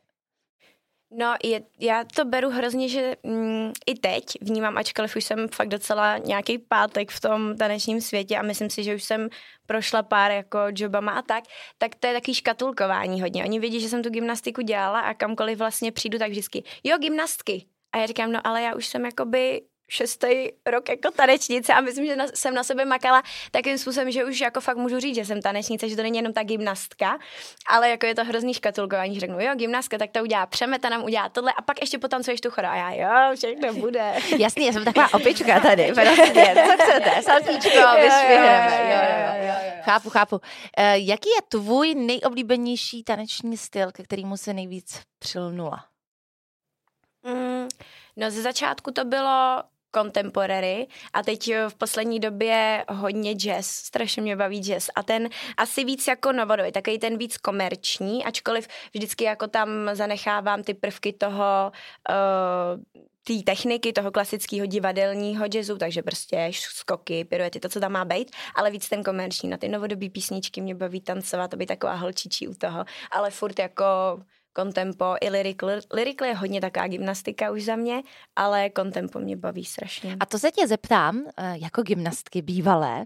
No, 1.14 1.36
je, 1.44 1.62
já 1.80 2.04
to 2.16 2.26
beru 2.26 2.50
hrozně, 2.50 2.90
že 2.90 3.16
mm, 3.24 3.72
i 3.88 3.96
teď 3.96 4.24
vnímám, 4.42 4.78
ačkoliv 4.78 5.16
už 5.16 5.24
jsem 5.24 5.48
fakt 5.48 5.70
docela 5.70 6.18
nějaký 6.18 6.58
pátek 6.58 7.12
v 7.12 7.20
tom 7.22 7.58
tanečním 7.58 8.02
světě 8.02 8.38
a 8.38 8.42
myslím 8.42 8.70
si, 8.70 8.84
že 8.84 8.96
už 8.96 9.04
jsem 9.04 9.30
prošla 9.66 10.04
pár 10.04 10.32
jako 10.32 10.60
jobama 10.76 11.12
a 11.12 11.22
tak, 11.22 11.44
tak 11.78 11.96
to 11.96 12.08
je 12.08 12.14
takový 12.14 12.34
škatulkování 12.34 13.22
hodně. 13.22 13.44
Oni 13.44 13.60
vědí, 13.60 13.80
že 13.80 13.90
jsem 13.90 14.04
tu 14.04 14.10
gymnastiku 14.10 14.62
dělala 14.62 15.00
a 15.00 15.14
kamkoliv 15.14 15.58
vlastně 15.58 15.92
přijdu, 15.92 16.18
tak 16.18 16.30
vždycky, 16.30 16.64
jo, 16.84 16.98
gymnastky. 16.98 17.66
A 17.92 17.98
já 17.98 18.06
říkám, 18.06 18.32
no 18.32 18.48
ale 18.48 18.62
já 18.62 18.76
už 18.76 18.86
jsem 18.88 19.06
jakoby 19.06 19.62
šestý 19.92 20.48
rok 20.66 20.90
jako 20.90 21.12
tanečnice 21.12 21.74
a 21.74 21.82
myslím, 21.82 22.06
že 22.06 22.16
na, 22.16 22.26
jsem 22.34 22.54
na 22.54 22.64
sebe 22.64 22.86
makala 22.86 23.24
takým 23.52 23.78
způsobem, 23.78 24.12
že 24.12 24.26
už 24.26 24.40
jako 24.40 24.62
fakt 24.62 24.78
můžu 24.78 25.00
říct, 25.00 25.16
že 25.16 25.26
jsem 25.26 25.42
tanečnice, 25.42 25.90
že 25.90 25.96
to 25.96 26.02
není 26.02 26.18
jenom 26.18 26.34
ta 26.34 26.44
gymnastka, 26.44 27.20
ale 27.68 27.90
jako 27.90 28.06
je 28.06 28.16
to 28.16 28.24
hrozný 28.24 28.54
škatulkování, 28.54 29.14
že 29.14 29.20
řeknu, 29.20 29.40
jo, 29.40 29.56
gymnastka, 29.56 29.98
tak 29.98 30.12
to 30.12 30.22
udělá 30.22 30.46
přemeta, 30.46 30.90
nám 30.90 31.04
udělá 31.04 31.30
tohle 31.30 31.54
a 31.58 31.62
pak 31.62 31.82
ještě 31.82 32.00
potancuješ 32.00 32.42
tu 32.42 32.52
choru 32.52 32.68
a 32.68 32.76
já, 32.76 32.92
jo, 32.92 33.36
všechno 33.36 33.74
bude. 33.74 34.14
Jasně, 34.38 34.66
já 34.66 34.74
jsem 34.74 34.86
taková 34.86 35.14
opička 35.14 35.60
tady, 35.60 35.92
prostě, 35.94 36.56
co 36.56 36.84
chcete, 36.84 37.22
saltíčko, 37.22 37.80
vyšvihneme, 38.02 38.80
jo, 38.92 39.00
jo, 39.20 39.48
jo. 39.48 39.82
Chápu, 39.84 40.10
chápu. 40.10 40.42
Eh, 40.78 40.98
jaký 41.00 41.30
je 41.30 41.42
tvůj 41.50 41.96
nejoblíbenější 41.96 43.04
taneční 43.04 43.58
styl, 43.58 43.92
ke 43.92 44.04
kterému 44.04 44.38
se 44.38 44.54
nejvíc 44.54 45.02
přilnula? 45.20 45.86
Mm, 47.24 47.68
no 48.16 48.32
ze 48.32 48.42
začátku 48.42 48.92
to 48.92 49.06
bylo 49.06 49.64
contemporary 49.96 50.88
a 51.14 51.24
teď 51.24 51.50
eh, 51.50 51.70
v 51.70 51.76
poslední 51.76 52.20
době 52.20 52.86
hodně 52.90 53.34
jazz, 53.34 53.68
strašně 53.68 54.22
mě 54.22 54.36
baví 54.36 54.60
jazz 54.60 54.90
a 54.96 55.04
ten 55.04 55.30
asi 55.58 55.84
víc 55.84 56.08
jako 56.08 56.32
novodobý, 56.32 56.72
takový 56.72 57.00
ten 57.00 57.18
víc 57.18 57.38
komerční, 57.38 58.26
ačkoliv 58.26 58.68
vždycky 58.94 59.24
jako 59.24 59.48
tam 59.48 59.70
zanechávám 59.94 60.64
ty 60.64 60.74
prvky 60.74 61.14
toho 61.14 61.72
uh, 62.10 63.02
té 63.24 63.34
techniky, 63.46 63.94
toho 63.94 64.12
klasického 64.12 64.66
divadelního 64.66 65.46
jazzu, 65.54 65.78
takže 65.78 66.04
prostě 66.04 66.52
skoky, 66.54 67.26
piruety, 67.26 67.60
to, 67.60 67.70
co 67.70 67.80
tam 67.80 67.92
má 67.92 68.06
být, 68.06 68.32
ale 68.56 68.72
víc 68.72 68.90
ten 68.90 69.04
komerční. 69.04 69.50
Na 69.50 69.58
ty 69.58 69.70
novodobí 69.70 70.10
písničky 70.10 70.62
mě 70.62 70.76
baví 70.76 71.02
tancovat, 71.02 71.52
to 71.52 71.58
být 71.58 71.66
taková 71.66 71.94
holčičí 71.94 72.48
u 72.48 72.54
toho, 72.54 72.86
ale 73.12 73.32
furt 73.32 73.60
jako 73.60 73.84
kontempo 74.54 75.16
i 75.22 75.30
lyrical. 75.30 75.70
Lyrical 75.94 76.28
je 76.28 76.36
hodně 76.36 76.62
taková 76.62 76.88
gymnastika 76.88 77.52
už 77.52 77.64
za 77.64 77.76
mě, 77.76 78.02
ale 78.36 78.70
kontempo 78.70 79.20
mě 79.20 79.38
baví 79.38 79.66
strašně. 79.66 80.18
A 80.20 80.26
to 80.26 80.40
se 80.40 80.52
tě 80.52 80.68
zeptám, 80.68 81.24
eh, 81.38 81.58
jako 81.58 81.84
gymnastky 81.84 82.42
bývalé, 82.42 83.06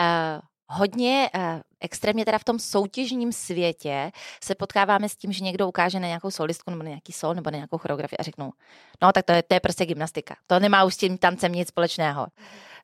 eh, 0.00 0.40
hodně 0.68 1.30
eh, 1.34 1.62
extrémně 1.80 2.24
teda 2.24 2.38
v 2.38 2.44
tom 2.44 2.58
soutěžním 2.58 3.32
světě 3.32 4.10
se 4.44 4.54
potkáváme 4.54 5.08
s 5.08 5.16
tím, 5.16 5.32
že 5.32 5.44
někdo 5.44 5.68
ukáže 5.68 6.00
na 6.00 6.06
nějakou 6.06 6.30
solistku 6.30 6.70
nebo 6.70 6.82
na 6.82 6.88
nějaký 6.88 7.12
sol 7.12 7.34
nebo 7.34 7.50
na 7.50 7.56
nějakou 7.56 7.78
choreografii 7.78 8.16
a 8.16 8.22
řeknou, 8.22 8.52
no 9.02 9.12
tak 9.12 9.24
to 9.24 9.32
je, 9.32 9.42
to 9.42 9.54
je 9.54 9.60
prostě 9.60 9.86
gymnastika. 9.86 10.36
To 10.46 10.60
nemá 10.60 10.84
už 10.84 10.94
s 10.94 10.96
tím 10.96 11.18
tancem 11.18 11.52
nic 11.52 11.68
společného. 11.68 12.26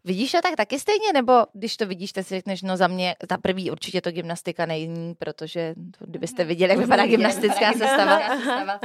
Vidíš 0.04 0.32
to 0.32 0.40
tak 0.42 0.56
taky 0.56 0.78
stejně, 0.78 1.12
nebo 1.12 1.32
když 1.52 1.76
to 1.76 1.86
vidíš, 1.86 2.12
tak 2.12 2.26
si 2.26 2.34
řekneš, 2.34 2.62
no 2.62 2.76
za 2.76 2.86
mě, 2.86 3.14
za 3.30 3.38
prvý 3.38 3.70
určitě 3.70 4.00
to 4.00 4.10
gymnastika 4.10 4.66
není, 4.66 5.14
protože 5.14 5.74
to, 5.98 6.04
kdybyste 6.06 6.44
viděli, 6.44 6.72
jak 6.72 6.80
vypadá 6.80 7.06
gymnastická 7.06 7.72
sestava. 7.72 8.20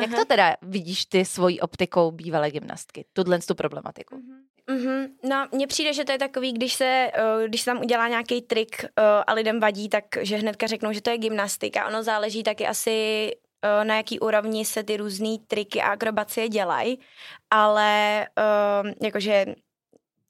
Jak 0.01 0.15
to 0.15 0.25
teda 0.25 0.55
vidíš 0.61 1.05
ty 1.05 1.25
svojí 1.25 1.61
optikou 1.61 2.11
bývalé 2.11 2.51
gymnastky, 2.51 3.05
tuhle 3.13 3.39
tu 3.39 3.55
problematiku? 3.55 4.15
Mhm. 4.15 4.45
Mm-hmm. 4.69 5.09
No, 5.23 5.47
mně 5.51 5.67
přijde, 5.67 5.93
že 5.93 6.03
to 6.05 6.11
je 6.11 6.17
takový, 6.17 6.53
když 6.53 6.73
se, 6.73 7.11
uh, 7.37 7.43
když 7.43 7.61
se 7.61 7.65
tam 7.65 7.81
udělá 7.81 8.07
nějaký 8.07 8.41
trik 8.41 8.83
uh, 8.83 8.87
a 9.27 9.33
lidem 9.33 9.59
vadí, 9.59 9.89
tak 9.89 10.05
že 10.21 10.37
hnedka 10.37 10.67
řeknou, 10.67 10.91
že 10.91 11.01
to 11.01 11.09
je 11.09 11.17
gymnastika. 11.17 11.87
Ono 11.87 12.03
záleží 12.03 12.43
taky 12.43 12.67
asi 12.67 13.31
uh, 13.63 13.85
na 13.85 13.95
jaký 13.95 14.19
úrovni 14.19 14.65
se 14.65 14.83
ty 14.83 14.97
různé 14.97 15.37
triky 15.47 15.81
a 15.81 15.87
akrobacie 15.87 16.49
dělají, 16.49 16.99
ale 17.51 18.27
jakože 19.01 19.45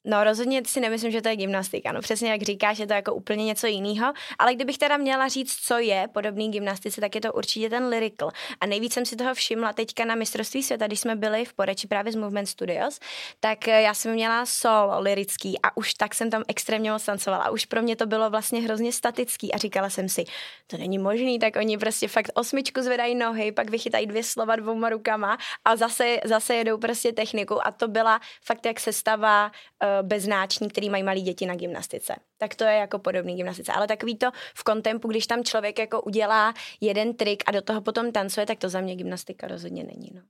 No 0.08 0.24
rozhodně 0.24 0.62
si 0.66 0.80
nemyslím, 0.80 1.10
že 1.10 1.22
to 1.22 1.28
je 1.28 1.36
gymnastika. 1.36 1.92
No 1.92 2.00
přesně 2.00 2.30
jak 2.30 2.42
říkáš, 2.42 2.78
je 2.78 2.86
to 2.86 2.92
jako 2.92 3.14
úplně 3.14 3.44
něco 3.44 3.66
jiného. 3.66 4.12
Ale 4.38 4.54
kdybych 4.54 4.78
teda 4.78 4.96
měla 4.96 5.28
říct, 5.28 5.56
co 5.56 5.78
je 5.78 6.08
podobný 6.12 6.50
gymnastice, 6.50 7.00
tak 7.00 7.14
je 7.14 7.20
to 7.20 7.32
určitě 7.32 7.70
ten 7.70 7.86
lyrical. 7.86 8.30
A 8.60 8.66
nejvíc 8.66 8.92
jsem 8.92 9.04
si 9.04 9.16
toho 9.16 9.34
všimla 9.34 9.72
teďka 9.72 10.04
na 10.04 10.14
mistrovství 10.14 10.62
světa, 10.62 10.86
když 10.86 11.00
jsme 11.00 11.16
byli 11.16 11.44
v 11.44 11.54
Poreči 11.54 11.86
právě 11.86 12.12
z 12.12 12.16
Movement 12.16 12.48
Studios, 12.48 13.00
tak 13.40 13.68
eh, 13.68 13.82
já 13.82 13.94
jsem 13.94 14.12
měla 14.12 14.46
solo 14.46 15.00
lirický 15.00 15.58
a 15.62 15.76
už 15.76 15.94
tak 15.94 16.14
jsem 16.14 16.30
tam 16.30 16.42
extrémně 16.48 16.90
moc 16.90 17.04
tancovala. 17.04 17.50
Už 17.50 17.64
pro 17.64 17.82
mě 17.82 17.96
to 17.96 18.06
bylo 18.06 18.30
vlastně 18.30 18.60
hrozně 18.60 18.92
statický 18.92 19.52
a 19.52 19.58
říkala 19.58 19.90
jsem 19.90 20.08
si, 20.08 20.24
to 20.66 20.76
není 20.76 20.98
možný, 20.98 21.38
tak 21.38 21.56
oni 21.56 21.78
prostě 21.78 22.08
fakt 22.08 22.30
osmičku 22.34 22.82
zvedají 22.82 23.14
nohy, 23.14 23.52
pak 23.52 23.70
vychytají 23.70 24.06
dvě 24.06 24.22
slova 24.22 24.56
dvouma 24.56 24.88
rukama 24.88 25.38
a 25.64 25.76
zase, 25.76 26.16
zase 26.24 26.54
jedou 26.54 26.78
prostě 26.78 27.12
techniku 27.12 27.66
a 27.66 27.70
to 27.70 27.88
byla 27.88 28.20
fakt 28.44 28.66
jak 28.66 28.80
sestava 28.80 29.46
uh, 29.46 29.95
beznáční, 30.02 30.68
který 30.68 30.90
mají 30.90 31.02
malí 31.02 31.22
děti 31.22 31.46
na 31.46 31.54
gymnastice. 31.54 32.16
Tak 32.38 32.54
to 32.54 32.64
je 32.64 32.74
jako 32.74 32.98
podobný 32.98 33.36
gymnastice. 33.36 33.72
Ale 33.72 33.86
takový 33.86 34.16
to 34.16 34.30
v 34.54 34.64
kontempu, 34.64 35.08
když 35.08 35.26
tam 35.26 35.44
člověk 35.44 35.78
jako 35.78 36.02
udělá 36.02 36.54
jeden 36.80 37.14
trik 37.14 37.42
a 37.46 37.50
do 37.50 37.62
toho 37.62 37.80
potom 37.80 38.12
tancuje, 38.12 38.46
tak 38.46 38.58
to 38.58 38.68
za 38.68 38.80
mě 38.80 38.96
gymnastika 38.96 39.48
rozhodně 39.48 39.84
není. 39.84 40.10
No. 40.14 40.20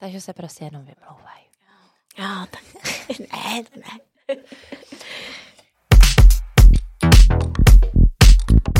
Takže 0.00 0.20
se 0.20 0.32
prostě 0.32 0.64
jenom 0.64 0.84
vymlouvají. 0.84 1.44
Jo, 2.18 2.46
tak 2.50 2.62
ne, 3.18 3.64
to 3.64 3.80
ne. 3.80 3.98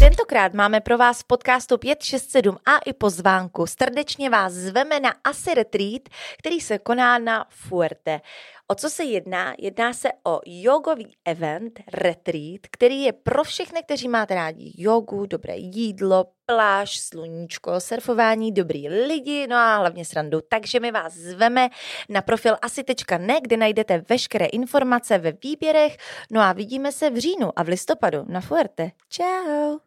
Tentokrát 0.01 0.55
máme 0.55 0.81
pro 0.81 0.99
vás 0.99 1.21
v 1.21 1.25
podcastu 1.25 1.79
567 1.79 2.57
a 2.67 2.79
i 2.87 2.93
pozvánku. 2.93 3.67
Srdečně 3.67 4.31
vás 4.31 4.53
zveme 4.53 5.01
na 5.01 5.15
Asi 5.25 5.55
Retreat, 5.55 6.03
který 6.39 6.61
se 6.61 6.79
koná 6.79 7.19
na 7.19 7.47
Fuerte. 7.51 8.21
O 8.69 8.75
co 8.75 8.91
se 8.91 9.05
jedná? 9.05 9.55
Jedná 9.59 9.93
se 9.93 10.09
o 10.27 10.41
jogový 10.47 11.17
event, 11.25 11.81
retreat, 11.93 12.61
který 12.71 13.03
je 13.03 13.13
pro 13.13 13.45
všechny, 13.45 13.83
kteří 13.83 14.09
máte 14.09 14.35
rádi 14.35 14.73
jogu, 14.77 15.27
dobré 15.27 15.57
jídlo, 15.57 16.25
pláž, 16.53 17.01
sluníčko, 17.01 17.81
surfování, 17.81 18.53
dobrý 18.53 18.89
lidi, 18.89 19.47
no 19.47 19.57
a 19.57 19.77
hlavně 19.77 20.05
srandu. 20.05 20.41
Takže 20.49 20.81
my 20.81 20.93
vás 20.93 21.13
zveme 21.13 21.69
na 22.09 22.23
profil 22.23 22.57
asi.ne, 22.63 23.41
kde 23.43 23.57
najdete 23.57 24.05
veškeré 24.09 24.47
informace 24.47 25.19
ve 25.19 25.33
výběrech. 25.43 25.97
No 26.31 26.41
a 26.41 26.53
vidíme 26.53 26.93
se 26.93 27.11
v 27.11 27.19
říjnu 27.19 27.59
a 27.59 27.63
v 27.63 27.69
listopadu 27.69 28.25
na 28.29 28.41
Fuerte. 28.41 28.91
Ciao! 29.11 29.79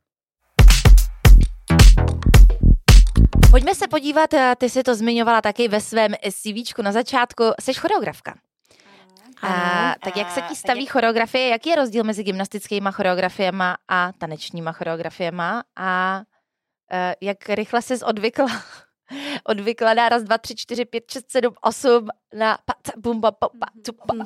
Pojďme 3.52 3.76
se 3.76 3.88
podívat, 3.88 4.30
ty 4.58 4.70
si 4.70 4.84
to 4.84 4.96
zmiňovala 4.96 5.42
taky 5.42 5.68
ve 5.68 5.82
svém 5.82 6.12
CVčku 6.32 6.82
na 6.82 6.92
začátku, 6.92 7.44
jsi 7.62 7.74
choreografka. 7.74 8.36
A, 9.44 9.96
tak 10.04 10.18
jak 10.18 10.32
se 10.32 10.42
ti 10.42 10.56
staví 10.56 10.84
jak... 10.84 10.94
choreografie? 10.94 11.48
Jaký 11.48 11.70
je 11.70 11.76
rozdíl 11.76 12.04
mezi 12.04 12.24
gymnastickými 12.24 12.90
choreografiemi 12.92 13.64
a 13.88 14.12
tanečníma 14.18 14.72
choreografiemi? 14.72 15.44
A 15.78 16.22
jak 17.22 17.50
rychle 17.50 17.82
jsi 17.82 18.04
odvykla 18.04 18.48
odvykladá 19.44 20.10
raz, 20.10 20.24
dva, 20.24 20.38
tři, 20.38 20.56
čtyři, 20.56 20.86
pět, 20.86 21.12
šest, 21.12 21.32
sedm, 21.32 21.54
osm 21.62 22.08
na 22.34 22.58
pa, 22.66 22.74
ta, 22.82 22.92
bum, 22.98 23.22
pa, 23.22 23.32
pa, 23.32 23.50
tu, 23.86 23.94
pa. 23.94 24.14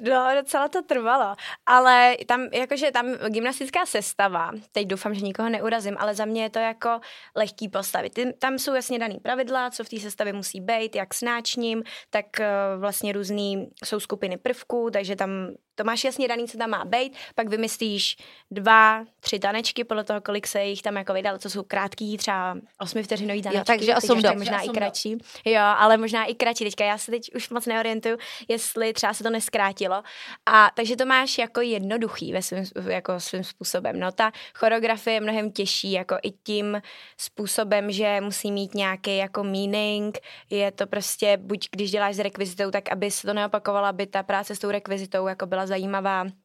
no, 0.00 0.34
docela 0.34 0.68
to 0.68 0.82
trvalo, 0.82 1.34
ale 1.66 2.16
tam, 2.26 2.48
jakože 2.52 2.90
tam 2.90 3.06
gymnastická 3.28 3.86
sestava, 3.86 4.50
teď 4.72 4.86
doufám, 4.86 5.14
že 5.14 5.20
nikoho 5.20 5.48
neurazím, 5.48 5.96
ale 5.98 6.14
za 6.14 6.24
mě 6.24 6.42
je 6.42 6.50
to 6.50 6.58
jako 6.58 7.00
lehký 7.36 7.68
postavit. 7.68 8.18
Tam 8.38 8.58
jsou 8.58 8.74
jasně 8.74 8.98
daný 8.98 9.18
pravidla, 9.20 9.70
co 9.70 9.84
v 9.84 9.88
té 9.88 10.00
sestavě 10.00 10.32
musí 10.32 10.60
být, 10.60 10.96
jak 10.96 11.14
s 11.14 11.22
náčním, 11.22 11.82
tak 12.10 12.26
uh, 12.40 12.80
vlastně 12.80 13.12
různý 13.12 13.68
jsou 13.84 14.00
skupiny 14.00 14.36
prvků, 14.36 14.90
takže 14.90 15.16
tam 15.16 15.30
to 15.74 15.84
máš 15.84 16.04
jasně 16.04 16.28
daný, 16.28 16.48
co 16.48 16.58
tam 16.58 16.70
má 16.70 16.84
být, 16.84 17.16
pak 17.34 17.48
vymyslíš 17.48 18.16
dva, 18.50 19.04
tři 19.20 19.38
tanečky, 19.38 19.84
podle 19.84 20.04
toho, 20.04 20.20
kolik 20.20 20.46
se 20.46 20.64
jich 20.64 20.82
tam 20.82 20.96
jako 20.96 21.12
vydalo, 21.12 21.38
co 21.38 21.50
jsou 21.50 21.62
krátký, 21.62 22.16
třeba 22.16 22.56
osmi 22.80 23.02
vteřinový 23.02 23.42
tanečky. 23.42 23.58
Jo, 23.58 23.64
takže 23.64 23.96
osm 23.96 24.22
do. 24.22 24.34
Možná 24.34 24.60
i 24.60 24.68
kratší. 24.68 25.18
Jo, 25.44 25.60
ale 25.60 25.96
možná 25.96 26.24
i 26.24 26.34
kratší. 26.44 26.64
Teďka 26.64 26.84
já 26.84 26.98
se 26.98 27.10
teď 27.10 27.34
už 27.34 27.50
moc 27.50 27.66
neorientuju, 27.66 28.16
jestli 28.48 28.92
třeba 28.92 29.14
se 29.14 29.24
to 29.24 29.30
neskrátilo. 29.30 30.02
A 30.46 30.70
takže 30.76 30.96
to 30.96 31.06
máš 31.06 31.38
jako 31.38 31.60
jednoduchý 31.60 32.32
ve 32.32 32.42
svým, 32.42 32.64
jako 32.88 33.20
svým 33.20 33.44
způsobem. 33.44 34.00
No 34.00 34.12
ta 34.12 34.32
choreografie 34.54 35.14
je 35.14 35.20
mnohem 35.20 35.52
těžší, 35.52 35.92
jako 35.92 36.16
i 36.22 36.30
tím 36.30 36.82
způsobem, 37.18 37.90
že 37.90 38.20
musí 38.20 38.52
mít 38.52 38.74
nějaký 38.74 39.16
jako 39.16 39.44
meaning. 39.44 40.18
Je 40.50 40.72
to 40.72 40.86
prostě, 40.86 41.36
buď 41.40 41.68
když 41.70 41.90
děláš 41.90 42.16
s 42.16 42.18
rekvizitou, 42.18 42.70
tak 42.70 42.92
aby 42.92 43.10
se 43.10 43.26
to 43.26 43.32
neopakovalo, 43.32 43.86
aby 43.86 44.06
ta 44.06 44.22
práce 44.22 44.54
s 44.54 44.58
tou 44.58 44.70
rekvizitou 44.70 45.26
jako 45.26 45.46
byla 45.46 45.66
zajímavá. 45.66 46.43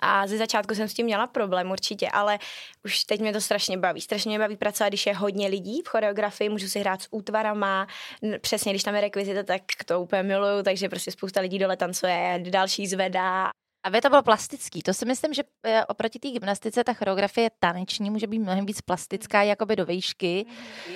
A 0.00 0.26
ze 0.26 0.38
začátku 0.38 0.74
jsem 0.74 0.88
s 0.88 0.94
tím 0.94 1.06
měla 1.06 1.26
problém 1.26 1.70
určitě, 1.70 2.08
ale 2.08 2.38
už 2.84 3.04
teď 3.04 3.20
mě 3.20 3.32
to 3.32 3.40
strašně 3.40 3.78
baví. 3.78 4.00
Strašně 4.00 4.28
mě 4.28 4.38
baví 4.38 4.56
pracovat, 4.56 4.88
když 4.88 5.06
je 5.06 5.14
hodně 5.14 5.48
lidí 5.48 5.82
v 5.86 5.88
choreografii, 5.88 6.48
můžu 6.48 6.68
si 6.68 6.80
hrát 6.80 7.02
s 7.02 7.08
útvarama, 7.10 7.86
přesně 8.40 8.72
když 8.72 8.82
tam 8.82 8.94
je 8.94 9.00
rekvizita, 9.00 9.42
tak 9.42 9.62
to 9.86 10.00
úplně 10.00 10.22
miluju, 10.22 10.62
takže 10.62 10.88
prostě 10.88 11.10
spousta 11.10 11.40
lidí 11.40 11.58
dole 11.58 11.76
tancuje, 11.76 12.44
další 12.50 12.86
zvedá. 12.86 13.50
Aby 13.84 14.00
to 14.00 14.08
bylo 14.08 14.22
plastický, 14.22 14.82
to 14.82 14.94
si 14.94 15.04
myslím, 15.04 15.34
že 15.34 15.42
e, 15.62 15.84
oproti 15.84 16.18
té 16.18 16.30
gymnastice 16.30 16.84
ta 16.84 16.92
choreografie 16.92 17.50
taneční 17.58 18.10
může 18.10 18.26
být 18.26 18.38
mnohem 18.38 18.66
víc 18.66 18.80
plastická, 18.80 19.42
jakoby 19.42 19.76
do 19.76 19.86
výšky. 19.86 20.46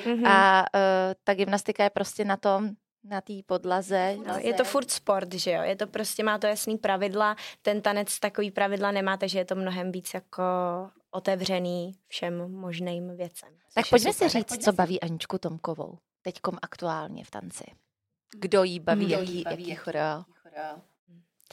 Mm-hmm. 0.04 0.28
A 0.28 0.64
uh, 0.74 0.80
ta 1.24 1.34
gymnastika 1.34 1.84
je 1.84 1.90
prostě 1.90 2.24
na 2.24 2.36
tom, 2.36 2.70
na 3.04 3.20
té 3.20 3.32
podlaze. 3.46 4.16
No, 4.26 4.34
je 4.38 4.54
to 4.54 4.64
furt 4.64 4.90
sport, 4.90 5.34
že 5.34 5.50
jo? 5.50 5.62
Je 5.62 5.76
to 5.76 5.86
prostě, 5.86 6.22
má 6.22 6.38
to 6.38 6.46
jasný 6.46 6.78
pravidla. 6.78 7.36
Ten 7.62 7.82
tanec 7.82 8.18
takový 8.18 8.50
pravidla 8.50 8.90
nemá, 8.90 9.16
takže 9.16 9.38
je 9.38 9.44
to 9.44 9.54
mnohem 9.54 9.92
víc 9.92 10.14
jako 10.14 10.42
otevřený 11.10 11.92
všem 12.08 12.50
možným 12.52 13.16
věcem. 13.16 13.48
Tak 13.74 13.88
pojďme 13.90 14.12
si 14.12 14.28
říct, 14.28 14.64
co 14.64 14.72
baví 14.72 15.00
Aničku 15.00 15.38
Tomkovou 15.38 15.98
teďkom 16.22 16.58
aktuálně 16.62 17.24
v 17.24 17.30
tanci. 17.30 17.64
Kdo 18.36 18.62
jí 18.62 18.80
baví, 18.80 19.06
Kdo 19.06 19.14
jaký, 19.14 19.34
jí 19.34 19.44
baví, 19.44 19.68
jaký 19.68 19.74
chorál? 19.74 20.24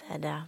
Teda. 0.08 0.48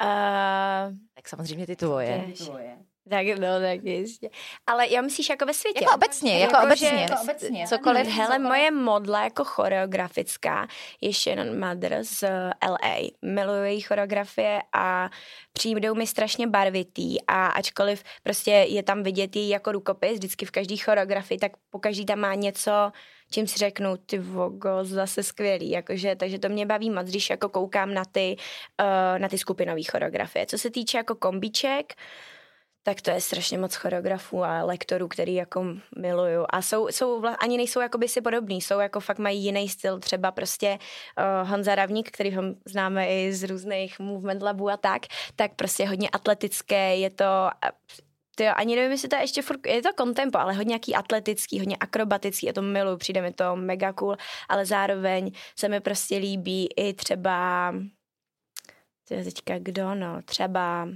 Uh, 0.00 0.96
tak 1.14 1.28
samozřejmě 1.28 1.66
ty 1.66 1.76
tvoje. 1.76 2.24
Ty 2.26 2.44
tvoje. 2.44 2.78
Tak 3.10 3.26
no, 3.26 3.60
tak 3.60 3.84
jistě. 3.84 4.30
Ale 4.66 4.88
já 4.88 5.02
myslíš 5.02 5.28
jako 5.28 5.46
ve 5.46 5.54
světě? 5.54 5.84
Jako 5.84 5.94
obecně, 5.94 6.38
jako, 6.38 6.54
jako 6.54 6.66
obecně. 6.66 6.88
Jako 6.88 7.22
obecně. 7.22 7.66
Cokoliv. 7.66 8.08
Hele, 8.08 8.38
moje 8.38 8.70
modla 8.70 9.24
jako 9.24 9.44
choreografická 9.44 10.66
je 11.00 11.12
Shannon 11.12 11.60
Mother 11.60 11.98
z 12.04 12.24
LA. 12.68 12.96
Miluji 13.22 13.70
její 13.70 13.80
choreografie 13.80 14.62
a 14.72 15.10
přijdou 15.52 15.94
mi 15.94 16.06
strašně 16.06 16.46
barvitý 16.46 17.26
a 17.26 17.46
ačkoliv 17.46 18.02
prostě 18.22 18.50
je 18.50 18.82
tam 18.82 19.02
vidět 19.02 19.36
její 19.36 19.48
jako 19.48 19.72
rukopis 19.72 20.12
vždycky 20.12 20.46
v 20.46 20.50
každé 20.50 20.76
choreografii, 20.76 21.38
tak 21.38 21.52
po 21.70 21.78
každý 21.78 22.06
tam 22.06 22.18
má 22.18 22.34
něco, 22.34 22.92
čím 23.32 23.46
si 23.46 23.58
řeknu, 23.58 23.96
ty 23.96 24.18
vogo, 24.18 24.70
zase 24.82 25.22
skvělý, 25.22 25.70
jakože, 25.70 26.16
takže 26.16 26.38
to 26.38 26.48
mě 26.48 26.66
baví 26.66 26.90
moc, 26.90 27.06
když 27.06 27.30
jako 27.30 27.48
koukám 27.48 27.94
na 27.94 28.04
ty, 28.04 28.36
uh, 28.80 29.18
na 29.18 29.28
ty 29.28 29.38
skupinové 29.38 29.82
choreografie. 29.82 30.46
Co 30.46 30.58
se 30.58 30.70
týče 30.70 30.96
jako 30.96 31.14
kombiček, 31.14 31.94
tak 32.82 33.00
to 33.00 33.10
je 33.10 33.20
strašně 33.20 33.58
moc 33.58 33.74
choreografů 33.74 34.44
a 34.44 34.62
lektorů, 34.62 35.08
který 35.08 35.34
jako 35.34 35.64
miluju. 35.98 36.46
A 36.50 36.62
jsou, 36.62 36.88
jsou 36.88 37.22
ani 37.38 37.56
nejsou 37.56 37.80
jakoby 37.80 38.08
si 38.08 38.20
podobný, 38.20 38.60
jsou 38.60 38.78
jako 38.78 39.00
fakt 39.00 39.18
mají 39.18 39.44
jiný 39.44 39.68
styl, 39.68 39.98
třeba 39.98 40.30
prostě 40.30 40.78
uh, 41.18 41.48
Honza 41.50 41.74
Ravník, 41.74 42.10
který 42.10 42.34
ho 42.34 42.42
známe 42.64 43.08
i 43.08 43.32
z 43.32 43.42
různých 43.44 43.98
movement 43.98 44.42
labů 44.42 44.70
a 44.70 44.76
tak, 44.76 45.02
tak 45.36 45.54
prostě 45.54 45.88
hodně 45.88 46.08
atletické, 46.10 46.96
je 46.96 47.10
to 47.10 47.50
ty 48.34 48.48
ani 48.48 48.76
nevím, 48.76 48.90
jestli 48.90 49.08
to 49.08 49.16
je 49.16 49.22
ještě 49.22 49.42
furt, 49.42 49.66
je 49.66 49.82
to 49.82 49.92
kontempo, 49.92 50.38
ale 50.38 50.52
hodně 50.52 50.68
nějaký 50.68 50.94
atletický, 50.94 51.58
hodně 51.58 51.76
akrobatický, 51.76 52.46
je 52.46 52.52
to 52.52 52.62
miluju, 52.62 52.96
přijde 52.96 53.22
mi 53.22 53.32
to 53.32 53.56
mega 53.56 53.92
cool, 53.92 54.16
ale 54.48 54.66
zároveň 54.66 55.30
se 55.58 55.68
mi 55.68 55.80
prostě 55.80 56.16
líbí 56.16 56.68
i 56.76 56.94
třeba, 56.94 57.72
teďka 59.08 59.58
kdo, 59.58 59.94
no, 59.94 60.22
třeba 60.22 60.88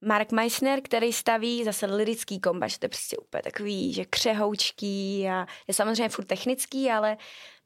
Mark 0.00 0.32
Meissner, 0.32 0.80
který 0.82 1.12
staví 1.12 1.64
zase 1.64 1.86
lirický 1.86 2.40
kombač, 2.40 2.78
to 2.78 2.84
je 2.84 2.88
prostě 2.88 3.16
úplně 3.16 3.42
takový, 3.42 3.92
že 3.92 4.04
křehoučký 4.04 5.28
a 5.28 5.46
je 5.68 5.74
samozřejmě 5.74 6.08
furt 6.08 6.24
technický, 6.24 6.90
ale 6.90 7.16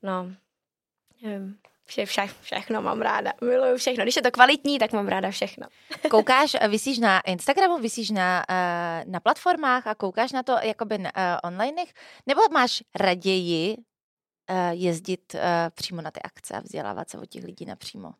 no, 0.03 0.33
nevím, 1.23 1.59
vše, 1.90 2.06
vše, 2.06 2.28
všechno 2.40 2.82
mám 2.82 3.00
ráda. 3.00 3.32
Miluju 3.40 3.76
všechno. 3.76 4.04
Když 4.04 4.16
je 4.16 4.23
to 4.23 4.30
kvalitní, 4.30 4.78
tak 4.78 4.92
mám 4.92 5.09
ráda 5.09 5.30
všechno. 5.30 5.66
Koukáš, 6.11 6.56
vysíš 6.68 6.99
na 6.99 7.20
Instagramu, 7.20 7.78
vysíš 7.78 8.11
na, 8.11 8.44
eh, 8.50 9.04
na 9.06 9.20
platformách 9.20 9.87
a 9.87 9.94
koukáš 9.94 10.32
na 10.32 10.42
to 10.42 10.56
jakoby 10.62 10.99
na, 10.99 11.11
uh, 11.16 11.50
online, 11.50 11.85
nebo 12.26 12.40
máš 12.52 12.82
raději 12.94 13.76
jezdit 14.70 15.37
přímo 15.75 16.02
na 16.02 16.11
ty 16.11 16.23
akce 16.23 16.54
a 16.54 16.61
vzdělávat 16.61 17.11
se 17.11 17.18
od 17.18 17.26
těch 17.26 17.44
lidí 17.44 17.64
napřímo? 17.64 18.12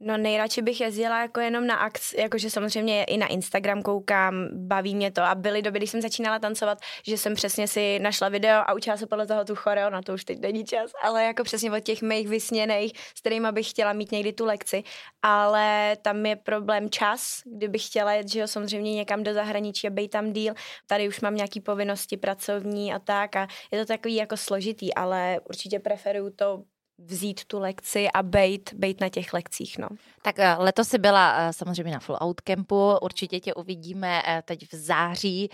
No, 0.00 0.14
No 0.14 0.18
nejradši 0.18 0.62
bych 0.62 0.80
jezdila 0.80 1.20
jako 1.20 1.40
jenom 1.40 1.66
na 1.66 1.76
akci, 1.76 2.20
jakože 2.20 2.50
samozřejmě 2.50 3.04
i 3.04 3.16
na 3.16 3.26
Instagram 3.26 3.82
koukám, 3.82 4.48
baví 4.52 4.94
mě 4.94 5.10
to. 5.10 5.22
A 5.22 5.34
byly 5.34 5.62
doby, 5.62 5.78
když 5.78 5.90
jsem 5.90 6.02
začínala 6.02 6.38
tancovat, 6.38 6.78
že 7.06 7.18
jsem 7.18 7.34
přesně 7.34 7.68
si 7.68 7.98
našla 7.98 8.28
video 8.28 8.60
a 8.66 8.74
učila 8.74 8.96
se 8.96 9.06
podle 9.06 9.26
toho 9.26 9.44
tu 9.44 9.54
choreo, 9.54 9.90
na 9.90 10.02
to 10.02 10.14
už 10.14 10.24
teď 10.24 10.40
není 10.40 10.64
čas, 10.64 10.90
ale 11.02 11.24
jako 11.24 11.44
přesně 11.44 11.72
od 11.72 11.80
těch 11.80 12.02
mých 12.02 12.28
vysněných, 12.28 12.92
s 13.14 13.20
kterými 13.20 13.48
bych 13.52 13.70
chtěla 13.70 13.92
mít 13.92 14.12
někdy 14.12 14.32
tu 14.32 14.44
lekci, 14.44 14.82
ale 15.22 15.96
tam 16.02 16.26
je 16.26 16.36
problém 16.36 16.90
čas, 16.90 17.40
kdybych 17.44 17.86
chtěla 17.86 18.12
jet, 18.12 18.28
že 18.28 18.40
jo, 18.40 18.48
samozřejmě 18.48 18.94
někam 18.94 19.22
do 19.22 19.34
zahraničí 19.34 19.86
a 19.86 19.90
být 19.90 20.08
tam 20.08 20.32
díl, 20.32 20.54
tady 20.86 21.08
už 21.08 21.20
mám 21.20 21.34
nějaký 21.34 21.60
povinnosti 21.60 22.16
pracovní 22.16 22.94
a 22.94 22.98
tak 22.98 23.36
a 23.36 23.48
je 23.70 23.80
to 23.80 23.86
takový 23.86 24.14
jako 24.14 24.36
složitý, 24.36 24.94
ale 24.94 25.40
určitě 25.48 25.78
preferuju 25.78 26.30
to 26.30 26.62
vzít 26.98 27.44
tu 27.44 27.58
lekci 27.58 28.08
a 28.14 28.22
bejt, 28.22 28.74
bejt 28.74 29.00
na 29.00 29.08
těch 29.08 29.32
lekcích. 29.32 29.78
No. 29.78 29.88
Tak 30.22 30.38
eh, 30.38 30.54
letos 30.58 30.88
si 30.88 30.98
byla 30.98 31.36
eh, 31.38 31.52
samozřejmě 31.52 31.92
na 31.92 32.00
Full 32.00 32.18
Out 32.20 32.40
Campu, 32.40 32.98
určitě 33.02 33.40
tě 33.40 33.54
uvidíme 33.54 34.22
eh, 34.26 34.42
teď 34.44 34.72
v 34.72 34.74
září 34.74 35.50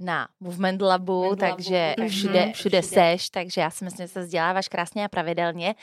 na 0.00 0.28
Movement 0.40 0.82
Labu, 0.82 1.12
Movement 1.12 1.40
takže 1.40 1.94
Labu. 1.98 2.10
Všude, 2.10 2.32
všude, 2.32 2.52
všude 2.52 2.82
seš, 2.82 3.30
takže 3.30 3.60
já 3.60 3.70
si 3.70 3.84
myslím, 3.84 4.06
že 4.06 4.12
se 4.12 4.20
vzděláváš 4.20 4.68
krásně 4.68 5.04
a 5.04 5.08
pravidelně. 5.08 5.74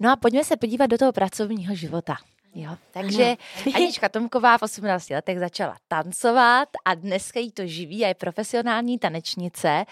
No 0.00 0.12
a 0.12 0.16
pojďme 0.16 0.44
se 0.44 0.56
podívat 0.56 0.86
do 0.86 0.98
toho 0.98 1.12
pracovního 1.12 1.74
života. 1.74 2.16
Jo, 2.54 2.76
takže 2.90 3.36
Anička 3.74 4.08
Tomková 4.08 4.58
v 4.58 4.62
18 4.62 5.10
letech 5.10 5.38
začala 5.38 5.76
tancovat 5.88 6.68
a 6.84 6.94
dneska 6.94 7.40
jí 7.40 7.52
to 7.52 7.66
živí 7.66 8.04
a 8.04 8.08
je 8.08 8.14
profesionální 8.14 8.98
tanečnice. 8.98 9.84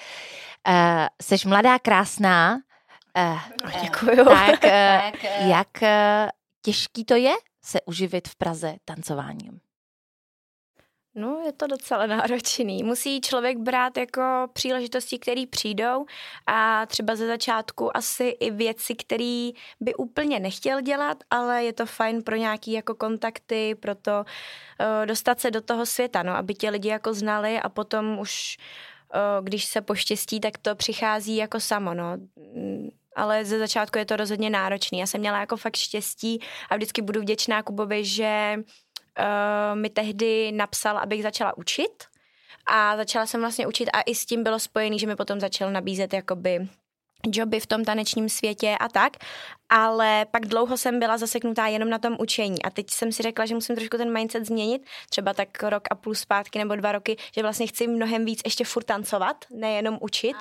Uh, 0.69 0.75
seš 1.23 1.45
mladá, 1.45 1.79
krásná, 1.79 2.59
Uh, 3.17 3.41
Děkuju. 3.83 4.25
Tak, 4.25 4.61
tak 4.61 5.25
jak 5.41 5.69
těžký 6.63 7.05
to 7.05 7.15
je 7.15 7.33
se 7.65 7.81
uživit 7.81 8.29
v 8.29 8.37
Praze 8.37 8.77
tancováním? 8.85 9.61
No, 11.19 11.43
je 11.47 11.53
to 11.53 11.67
docela 11.67 12.07
náročný. 12.07 12.83
Musí 12.83 13.21
člověk 13.21 13.59
brát 13.59 13.97
jako 13.97 14.23
příležitosti, 14.53 15.19
které 15.19 15.45
přijdou 15.51 16.07
a 16.47 16.87
třeba 16.87 17.17
ze 17.17 17.27
začátku 17.27 17.97
asi 17.97 18.25
i 18.25 18.51
věci, 18.51 18.95
které 18.95 19.51
by 19.81 19.95
úplně 19.95 20.41
nechtěl 20.41 20.81
dělat, 20.81 21.19
ale 21.31 21.65
je 21.65 21.73
to 21.73 21.87
fajn 21.87 22.23
pro 22.23 22.37
nějaký 22.37 22.73
jako 22.73 22.95
kontakty, 22.95 23.75
pro 23.75 23.95
to 23.95 24.25
uh, 24.81 25.07
dostat 25.07 25.41
se 25.41 25.51
do 25.51 25.61
toho 25.61 25.87
světa, 25.87 26.23
no, 26.23 26.33
aby 26.37 26.55
tě 26.55 26.71
lidi 26.71 26.89
jako 26.89 27.15
znali 27.15 27.61
a 27.61 27.69
potom 27.69 28.19
už, 28.19 28.57
uh, 29.15 29.45
když 29.45 29.65
se 29.65 29.81
poštěstí, 29.81 30.41
tak 30.41 30.59
to 30.59 30.75
přichází 30.75 31.37
jako 31.37 31.61
samo, 31.61 31.95
no 31.95 32.17
ale 33.17 33.45
ze 33.45 33.59
začátku 33.59 33.99
je 33.99 34.05
to 34.05 34.17
rozhodně 34.17 34.51
náročný. 34.51 34.99
Já 34.99 35.07
jsem 35.07 35.21
měla 35.21 35.41
jako 35.41 35.57
fakt 35.57 35.77
štěstí 35.77 36.41
a 36.71 36.77
vždycky 36.77 37.03
budu 37.03 37.21
vděčná 37.21 37.63
Kubovi, 37.63 38.05
že 38.05 38.55
uh, 38.59 39.79
mi 39.79 39.91
tehdy 39.91 40.53
napsal, 40.53 40.99
abych 40.99 41.23
začala 41.23 41.57
učit 41.57 42.05
a 42.67 42.97
začala 42.97 43.27
jsem 43.27 43.41
vlastně 43.41 43.67
učit 43.67 43.91
a 43.93 44.01
i 44.01 44.15
s 44.15 44.27
tím 44.27 44.43
bylo 44.43 44.59
spojený, 44.59 44.99
že 44.99 45.07
mi 45.07 45.17
potom 45.17 45.41
začal 45.41 45.71
nabízet 45.71 46.13
jakoby 46.13 46.69
joby 47.27 47.61
v 47.61 47.67
tom 47.67 47.85
tanečním 47.85 48.29
světě 48.29 48.77
a 48.81 48.89
tak 48.89 49.17
ale 49.69 50.27
pak 50.31 50.47
dlouho 50.47 50.77
jsem 50.77 50.99
byla 50.99 51.19
zaseknutá 51.19 51.67
jenom 51.67 51.91
na 51.91 51.99
tom 51.99 52.17
učení 52.19 52.63
a 52.63 52.71
teď 52.71 52.91
jsem 52.91 53.13
si 53.13 53.23
řekla, 53.23 53.47
že 53.47 53.55
musím 53.55 53.77
trošku 53.77 53.97
ten 53.97 54.13
mindset 54.13 54.47
změnit, 54.47 54.83
třeba 55.11 55.35
tak 55.35 55.63
rok 55.63 55.83
a 55.91 55.95
půl 55.95 56.15
zpátky 56.15 56.59
nebo 56.59 56.77
dva 56.77 56.93
roky, 56.93 57.17
že 57.35 57.43
vlastně 57.43 57.67
chci 57.67 57.87
mnohem 57.87 58.25
víc 58.25 58.41
ještě 58.45 58.65
furt 58.65 58.85
tancovat, 58.85 59.37
nejenom 59.51 59.99
učit. 60.01 60.37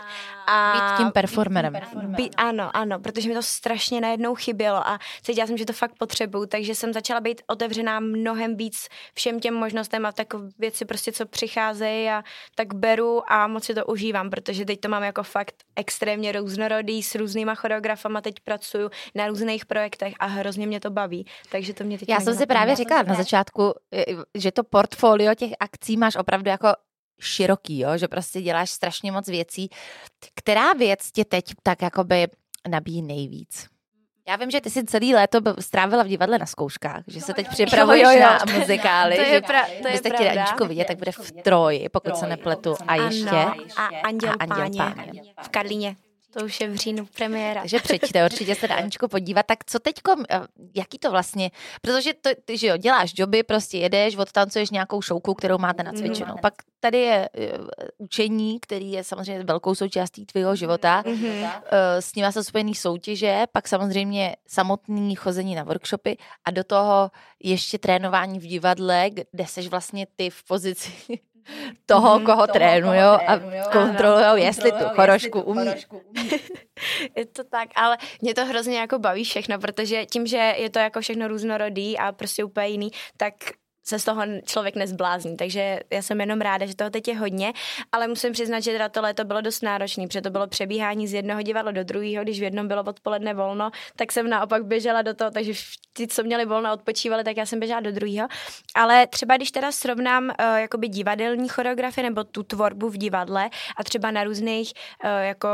A, 0.48 0.74
být 0.74 0.98
tím 0.98 1.12
performerem. 1.12 1.74
Být, 2.03 2.36
ano, 2.38 2.70
ano, 2.74 3.00
protože 3.00 3.29
mi 3.29 3.36
to 3.36 3.44
strašně 3.44 4.01
najednou 4.01 4.36
chybělo 4.36 4.88
a 4.88 5.00
cítila 5.22 5.48
jsem, 5.48 5.58
že 5.58 5.65
to 5.65 5.74
fakt 5.74 5.94
potřebuju, 5.98 6.46
takže 6.46 6.75
jsem 6.75 6.94
začala 6.94 7.20
být 7.20 7.41
otevřená 7.48 8.00
mnohem 8.00 8.58
víc 8.58 8.88
všem 9.13 9.39
těm 9.39 9.53
možnostem 9.53 10.05
a 10.05 10.12
tak 10.12 10.27
věci 10.60 10.86
prostě, 10.86 11.12
co 11.12 11.25
přicházejí 11.25 12.10
a 12.10 12.24
tak 12.55 12.74
beru 12.74 13.32
a 13.32 13.48
moc 13.48 13.63
si 13.63 13.74
to 13.74 13.86
užívám, 13.86 14.29
protože 14.29 14.65
teď 14.65 14.79
to 14.79 14.89
mám 14.89 15.03
jako 15.03 15.24
fakt 15.24 15.55
extrémně 15.75 16.32
různorodý, 16.32 17.03
s 17.03 17.15
různýma 17.15 17.55
choreografama 17.55 18.22
teď 18.22 18.39
pracuju, 18.39 18.89
na 19.16 19.28
různých 19.28 19.66
projektech 19.66 20.14
a 20.20 20.26
hrozně 20.26 20.68
mě 20.68 20.80
to 20.80 20.90
baví. 20.90 21.26
Takže 21.52 21.74
to 21.74 21.84
mě 21.84 21.98
teď 21.98 22.10
Já 22.10 22.20
jsem 22.20 22.36
si 22.36 22.46
právě 22.46 22.76
říkala 22.76 23.04
na 23.04 23.16
začátku, 23.16 23.74
že 24.36 24.52
to 24.52 24.64
portfolio 24.64 25.36
těch 25.36 25.52
akcí 25.60 25.98
máš 25.98 26.16
opravdu 26.16 26.50
jako 26.50 26.68
široký, 27.20 27.80
jo? 27.80 27.98
že 27.98 28.08
prostě 28.08 28.42
děláš 28.42 28.70
strašně 28.70 29.12
moc 29.12 29.28
věcí. 29.28 29.70
Která 30.36 30.74
věc 30.74 31.12
tě 31.12 31.26
teď 31.26 31.46
tak 31.64 31.82
jakoby 31.82 32.28
nabíjí 32.68 33.02
nejvíc? 33.02 33.68
Já 34.28 34.36
vím, 34.36 34.52
že 34.52 34.62
ty 34.62 34.70
jsi 34.70 34.84
celý 34.84 35.14
léto 35.14 35.40
strávila 35.60 36.04
v 36.04 36.08
divadle 36.08 36.38
na 36.38 36.46
zkouškách, 36.46 37.04
že 37.08 37.22
se 37.22 37.34
teď 37.34 37.48
připravuješ 37.48 38.04
jo, 38.04 38.10
jo, 38.10 38.18
jo. 38.18 38.24
na 38.24 38.54
muzikály. 38.60 39.16
to 39.16 39.22
je, 39.22 39.42
pra, 39.42 39.66
to 39.66 39.88
je 39.88 40.01
pravda. 40.01 40.16
chtěli 40.16 40.30
Aničku 40.30 40.66
vidět, 40.66 40.88
tak 40.88 40.98
bude 40.98 41.12
v 41.12 41.32
Troji, 41.32 41.90
pokud 41.90 42.18
se 42.18 42.28
nepletu. 42.28 42.75
A 42.88 42.96
ještě. 42.96 43.30
Ano, 43.30 43.56
a 43.78 43.86
Anděl, 44.04 44.30
a 44.30 44.34
Anděl 44.40 44.58
Páně. 44.58 44.96
Páně. 44.96 45.22
V 45.42 45.50
Karlíně. 45.50 45.96
To 46.38 46.46
už 46.46 46.62
je 46.62 46.70
v 46.70 46.76
říjnu 46.76 47.06
premiéra. 47.06 47.62
Takže 47.62 47.80
přečte, 47.80 48.26
určitě 48.26 48.56
se 48.56 48.68
Aničko 48.68 49.08
podívat. 49.08 49.46
Tak 49.46 49.66
co 49.66 49.80
teďko, 49.80 50.16
eh, 50.30 50.42
jaký 50.76 51.00
to 51.00 51.12
vlastně, 51.12 51.52
protože 51.82 52.14
to, 52.14 52.30
ty, 52.46 52.58
že 52.58 52.68
jo, 52.68 52.78
děláš 52.78 53.14
joby, 53.18 53.44
prostě 53.44 53.78
jedeš, 53.78 54.16
odtancuješ 54.16 54.70
nějakou 54.70 55.02
šouku, 55.02 55.34
kterou 55.34 55.58
máte 55.58 55.84
nacvičenou. 55.84 56.34
Mm. 56.34 56.42
Pak 56.42 56.54
tady 56.80 56.98
je 56.98 57.30
uh, 57.38 57.68
učení, 57.98 58.60
který 58.60 58.92
je 58.92 59.04
samozřejmě 59.04 59.44
velkou 59.44 59.76
součástí 59.76 60.26
tvého 60.26 60.56
života. 60.56 61.02
Mm-hmm. 61.02 61.44
Uh, 61.44 61.50
s 62.00 62.16
ním 62.16 62.32
jsou 62.32 62.44
spojený 62.44 62.76
soutěže, 62.76 63.46
pak 63.52 63.68
samozřejmě 63.68 64.36
samotný 64.48 65.16
chození 65.16 65.56
na 65.56 65.64
workshopy 65.64 66.18
a 66.46 66.52
do 66.52 66.64
toho 66.64 67.12
ještě 67.44 67.78
trénování 67.78 68.40
v 68.40 68.48
divadle, 68.48 69.10
kde 69.10 69.46
seš 69.48 69.68
vlastně 69.68 70.08
ty 70.16 70.30
v 70.30 70.44
pozici 70.44 70.92
toho, 71.86 72.20
mm, 72.20 72.25
koho, 72.25 72.48
trénují 72.48 73.00
a 73.00 73.40
kontrolují, 73.72 74.44
jestli 74.44 74.72
tu 74.72 74.84
chorošku 74.96 75.42
umí. 75.42 75.68
je 77.18 77.25
to 77.25 77.44
tak, 77.44 77.70
ale 77.75 77.98
mě 78.22 78.34
to 78.34 78.46
hrozně 78.46 78.79
jako 78.79 79.00
baví 79.00 79.24
všechno, 79.24 79.60
protože 79.60 80.05
tím, 80.05 80.27
že 80.27 80.55
je 80.58 80.70
to 80.70 80.79
jako 80.79 81.01
všechno 81.01 81.27
různorodý 81.27 81.98
a 81.98 82.12
prostě 82.12 82.44
úplně 82.44 82.68
jiný, 82.68 82.92
tak 83.18 83.34
se 83.88 84.00
z 84.00 84.04
toho 84.04 84.22
člověk 84.46 84.76
nezblázní, 84.76 85.38
takže 85.38 85.80
já 85.90 86.02
jsem 86.02 86.22
jenom 86.22 86.42
ráda, 86.42 86.66
že 86.66 86.76
toho 86.76 86.90
teď 86.90 87.08
je 87.08 87.18
hodně, 87.18 87.54
ale 87.92 88.08
musím 88.08 88.34
přiznat, 88.34 88.60
že 88.60 88.72
teda 88.72 88.90
to 88.90 89.02
léto 89.02 89.24
bylo 89.24 89.42
dost 89.42 89.62
náročné, 89.62 90.08
protože 90.08 90.22
to 90.22 90.30
bylo 90.30 90.48
přebíhání 90.48 91.08
z 91.08 91.14
jednoho 91.14 91.42
divadla 91.42 91.72
do 91.72 91.84
druhého, 91.84 92.24
když 92.24 92.40
v 92.40 92.44
jednom 92.44 92.68
bylo 92.68 92.84
odpoledne 92.84 93.34
volno, 93.34 93.72
tak 93.96 94.12
jsem 94.12 94.30
naopak 94.30 94.66
běžela 94.66 95.02
do 95.02 95.14
toho, 95.14 95.32
takže 95.32 95.54
ti, 95.94 96.08
co 96.08 96.24
měli 96.24 96.46
volno, 96.46 96.74
odpočívali, 96.74 97.24
tak 97.24 97.38
já 97.38 97.46
jsem 97.46 97.60
běžela 97.60 97.80
do 97.80 97.92
druhého. 97.92 98.28
Ale 98.76 99.08
třeba 99.08 99.38
když 99.38 99.52
teda 99.52 99.72
srovnám 99.72 100.24
uh, 100.24 100.56
jakoby 100.56 100.88
divadelní 100.88 101.50
choreografie 101.50 102.04
nebo 102.10 102.24
tu 102.24 102.44
tvorbu 102.44 102.90
v 102.90 102.98
divadle 102.98 103.50
a 103.78 103.84
třeba 103.84 104.12
na 104.12 104.24
různých 104.24 104.74
uh, 105.04 105.10
jako 105.10 105.50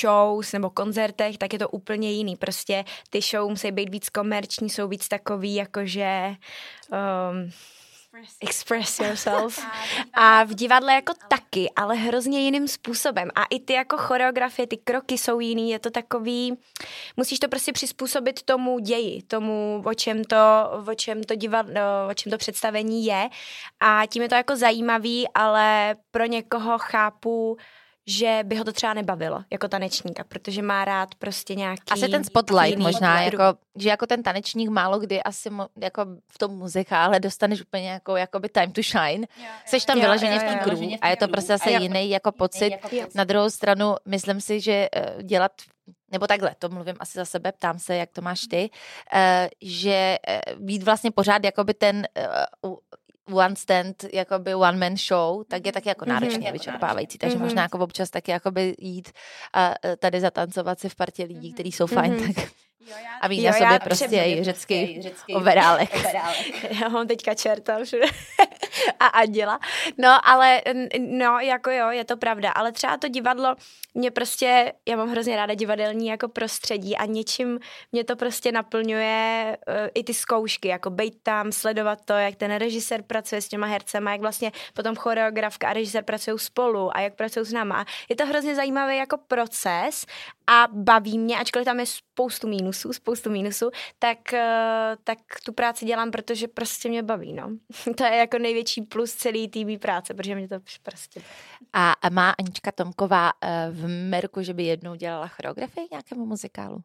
shows 0.00 0.52
nebo 0.52 0.70
koncertech, 0.70 1.38
tak 1.38 1.52
je 1.52 1.58
to 1.58 1.68
úplně 1.68 2.12
jiný. 2.12 2.36
Prostě 2.36 2.84
ty 3.10 3.20
show 3.20 3.50
musí 3.50 3.72
být 3.72 3.88
víc 3.88 4.08
komerční, 4.08 4.70
jsou 4.70 4.88
víc 4.88 5.08
takový, 5.08 5.54
jakože 5.54 6.36
um, 6.90 7.50
express 8.40 9.00
yourself. 9.00 9.66
A 10.14 10.44
v 10.44 10.54
divadle 10.54 10.94
jako 10.94 11.12
taky, 11.28 11.70
ale 11.76 11.94
hrozně 11.94 12.40
jiným 12.40 12.68
způsobem. 12.68 13.28
A 13.34 13.44
i 13.44 13.60
ty 13.60 13.72
jako 13.72 13.96
choreografie, 13.96 14.66
ty 14.66 14.76
kroky 14.76 15.18
jsou 15.18 15.40
jiný, 15.40 15.70
je 15.70 15.78
to 15.78 15.90
takový, 15.90 16.58
musíš 17.16 17.38
to 17.38 17.48
prostě 17.48 17.72
přizpůsobit 17.72 18.42
tomu 18.42 18.78
ději, 18.78 19.22
tomu, 19.22 19.82
o 19.86 19.94
čem 19.94 20.24
to, 20.24 20.36
o 20.90 20.94
čem 20.94 21.24
to 21.24 21.34
divadlo, 21.34 21.82
o 22.10 22.14
čem 22.14 22.30
to 22.30 22.38
představení 22.38 23.04
je. 23.04 23.28
A 23.80 24.02
tím 24.06 24.22
je 24.22 24.28
to 24.28 24.34
jako 24.34 24.56
zajímavý, 24.56 25.28
ale 25.34 25.96
pro 26.10 26.24
někoho 26.24 26.78
chápu, 26.78 27.56
že 28.06 28.40
by 28.42 28.56
ho 28.56 28.64
to 28.64 28.72
třeba 28.72 28.94
nebavilo 28.94 29.44
jako 29.50 29.68
tanečníka, 29.68 30.24
protože 30.24 30.62
má 30.62 30.84
rád 30.84 31.14
prostě 31.14 31.54
nějaký... 31.54 31.82
Asi 31.90 32.08
ten 32.08 32.24
spotlight 32.24 32.78
možná, 32.78 33.22
jako, 33.22 33.42
že 33.76 33.88
jako 33.88 34.06
ten 34.06 34.22
tanečník 34.22 34.68
málo 34.68 34.98
kdy 34.98 35.22
asi 35.22 35.50
mo, 35.50 35.66
jako 35.82 36.06
v 36.28 36.38
tom 36.38 36.58
muzikále 36.58 37.20
dostaneš 37.20 37.62
úplně 37.62 37.90
jako 37.90 38.16
jakoby 38.16 38.48
time 38.48 38.72
to 38.72 38.82
shine. 38.82 39.26
Seš 39.66 39.84
tam 39.84 40.00
vyloženě 40.00 40.38
v 40.38 40.42
té 40.42 40.60
crew 40.64 40.78
a 41.00 41.08
je 41.08 41.16
to 41.16 41.28
prostě 41.28 41.52
zase 41.52 41.70
jiný 41.70 42.10
jako 42.10 42.32
pocit. 42.32 42.72
Na 43.14 43.24
druhou 43.24 43.50
stranu 43.50 43.94
myslím 44.06 44.40
si, 44.40 44.60
že 44.60 44.88
uh, 44.96 45.22
dělat 45.22 45.52
nebo 46.12 46.26
takhle, 46.26 46.54
to 46.58 46.68
mluvím 46.68 46.96
asi 47.00 47.18
za 47.18 47.24
sebe, 47.24 47.52
ptám 47.52 47.78
se, 47.78 47.96
jak 47.96 48.10
to 48.10 48.22
máš 48.22 48.40
ty, 48.40 48.70
uh, 49.14 49.20
že 49.62 50.18
uh, 50.28 50.64
být 50.64 50.82
vlastně 50.82 51.10
pořád 51.10 51.44
jakoby 51.44 51.74
ten 51.74 52.06
uh, 52.64 52.76
one 53.32 53.56
stand, 53.56 54.04
jakoby 54.12 54.54
one 54.54 54.78
man 54.78 54.96
show, 54.96 55.44
tak 55.48 55.66
je 55.66 55.72
taky 55.72 55.88
jako 55.88 56.04
mhm. 56.04 56.14
náročně 56.14 56.38
mm-hmm. 56.38 56.52
vyčerpávající. 56.52 57.18
Takže 57.18 57.36
mm-hmm. 57.36 57.40
možná 57.40 57.62
jako 57.62 57.78
občas 57.78 58.10
taky 58.10 58.30
jakoby 58.30 58.74
jít 58.78 59.12
a 59.54 59.74
e, 59.84 59.96
tady 59.96 60.20
zatancovat 60.20 60.80
si 60.80 60.88
v 60.88 60.94
partě 60.94 61.24
lidí, 61.24 61.52
kteří 61.52 61.72
jsou 61.72 61.86
fajn, 61.86 62.14
mm-hmm. 62.14 62.34
tak 62.34 62.48
a 63.20 63.28
mít 63.28 63.44
na 63.44 63.52
sobě 63.52 63.78
prostě 63.84 64.06
i 64.06 64.44
řecký, 64.44 65.02
řecký 65.02 65.34
overálek. 65.34 65.90
já 66.80 66.88
mám 66.88 67.06
teďka 67.06 67.34
čerta 67.34 67.84
všude. 67.84 68.06
a 69.00 69.06
Anděla. 69.06 69.58
No, 69.98 70.28
ale 70.28 70.62
no, 70.98 71.38
jako 71.38 71.70
jo, 71.70 71.90
je 71.90 72.04
to 72.04 72.16
pravda, 72.16 72.50
ale 72.50 72.72
třeba 72.72 72.96
to 72.96 73.08
divadlo, 73.08 73.54
mě 73.94 74.10
prostě, 74.10 74.72
já 74.88 74.96
mám 74.96 75.08
hrozně 75.08 75.36
ráda 75.36 75.54
divadelní 75.54 76.06
jako 76.06 76.28
prostředí 76.28 76.96
a 76.96 77.04
něčím 77.04 77.58
mě 77.92 78.04
to 78.04 78.16
prostě 78.16 78.52
naplňuje 78.52 79.56
uh, 79.68 79.74
i 79.94 80.04
ty 80.04 80.14
zkoušky, 80.14 80.68
jako 80.68 80.90
být 80.90 81.14
tam, 81.22 81.52
sledovat 81.52 81.98
to, 82.04 82.12
jak 82.12 82.36
ten 82.36 82.54
režisér 82.54 83.02
pracuje 83.02 83.40
s 83.40 83.48
těma 83.48 83.66
hercema, 83.66 84.12
jak 84.12 84.20
vlastně 84.20 84.52
potom 84.74 84.96
choreografka 84.96 85.68
a 85.68 85.72
režisér 85.72 86.04
pracují 86.04 86.38
spolu 86.38 86.96
a 86.96 87.00
jak 87.00 87.14
pracují 87.14 87.46
s 87.46 87.52
náma. 87.52 87.84
Je 88.08 88.16
to 88.16 88.26
hrozně 88.26 88.54
zajímavý 88.54 88.96
jako 88.96 89.18
proces 89.28 90.06
a 90.46 90.68
baví 90.72 91.18
mě, 91.18 91.38
ačkoliv 91.38 91.64
tam 91.64 91.80
je 91.80 91.86
spoustu 91.86 92.48
mínusů, 92.48 92.92
spoustu 92.92 93.30
mínusů, 93.30 93.70
tak, 93.98 94.18
uh, 94.32 94.38
tak 95.04 95.18
tu 95.44 95.52
práci 95.52 95.86
dělám, 95.86 96.10
protože 96.10 96.48
prostě 96.48 96.88
mě 96.88 97.02
baví, 97.02 97.32
no. 97.32 97.50
to 97.96 98.04
je 98.04 98.16
jako 98.16 98.38
největší 98.38 98.65
plus 98.88 99.14
celý 99.14 99.48
TV 99.48 99.80
práce, 99.80 100.14
protože 100.14 100.34
mě 100.34 100.48
to 100.48 100.56
prostě... 100.82 101.22
A 101.72 101.94
má 102.10 102.30
Anička 102.30 102.72
Tomková 102.72 103.32
eh, 103.42 103.68
v 103.70 103.88
Merku, 103.88 104.42
že 104.42 104.54
by 104.54 104.64
jednou 104.64 104.94
dělala 104.94 105.28
choreografii 105.28 105.88
nějakému 105.90 106.26
muzikálu? 106.26 106.82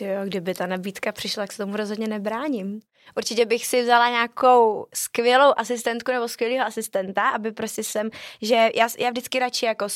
Jo, 0.00 0.24
kdyby 0.24 0.54
ta 0.54 0.66
nabídka 0.66 1.12
přišla, 1.12 1.42
tak 1.42 1.52
se 1.52 1.58
tomu 1.58 1.76
rozhodně 1.76 2.08
nebráním. 2.08 2.80
Určitě 3.16 3.46
bych 3.46 3.66
si 3.66 3.82
vzala 3.82 4.08
nějakou 4.08 4.86
skvělou 4.94 5.52
asistentku 5.56 6.12
nebo 6.12 6.28
skvělého 6.28 6.66
asistenta, 6.66 7.28
aby 7.28 7.52
prostě 7.52 7.84
jsem, 7.84 8.10
že 8.42 8.54
já, 8.54 8.88
já 8.98 9.10
vždycky 9.10 9.38
radši 9.38 9.66
jako 9.66 9.86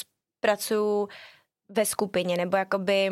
pracuji 0.41 1.09
ve 1.69 1.87
skupině, 1.87 2.37
nebo 2.37 2.57
jakoby 2.57 3.11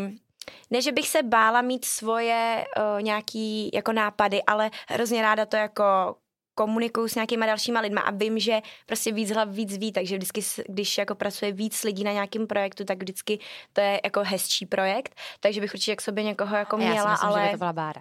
ne, 0.71 0.83
že 0.83 0.93
bych 0.93 1.09
se 1.09 1.23
bála 1.23 1.63
mít 1.63 1.85
svoje 1.85 2.67
uh, 2.77 3.03
nějaký 3.03 3.71
jako 3.75 3.93
nápady, 3.93 4.43
ale 4.43 4.71
hrozně 4.89 5.23
ráda 5.23 5.47
to 5.47 5.57
jako 5.57 6.17
komunikuju 6.61 7.09
s 7.09 7.15
nějakýma 7.15 7.47
dalšíma 7.47 7.81
lidma 7.81 8.01
a 8.01 8.11
vím, 8.11 8.39
že 8.39 8.61
prostě 8.87 9.13
víc 9.13 9.31
hlav 9.31 9.49
víc 9.49 9.77
ví, 9.77 9.93
takže 9.93 10.17
vždycky, 10.17 10.41
když 10.69 10.99
jako 10.99 11.15
pracuje 11.15 11.53
víc 11.53 11.85
lidí 11.85 12.05
na 12.05 12.13
nějakém 12.13 12.47
projektu, 12.47 12.85
tak 12.85 12.99
vždycky 12.99 13.39
to 13.73 13.81
je 13.81 14.01
jako 14.05 14.21
hezčí 14.25 14.67
projekt, 14.67 15.15
takže 15.41 15.61
bych 15.61 15.75
určitě 15.75 15.97
k 15.97 16.01
sobě 16.01 16.25
někoho 16.25 16.57
jako 16.57 16.77
měla, 16.77 16.95
Já 16.95 17.03
si 17.03 17.11
myslím, 17.11 17.29
ale... 17.29 17.41
že 17.41 17.47
by 17.47 17.53
to 17.53 17.59
byla 17.59 17.73
Bára. 17.73 18.01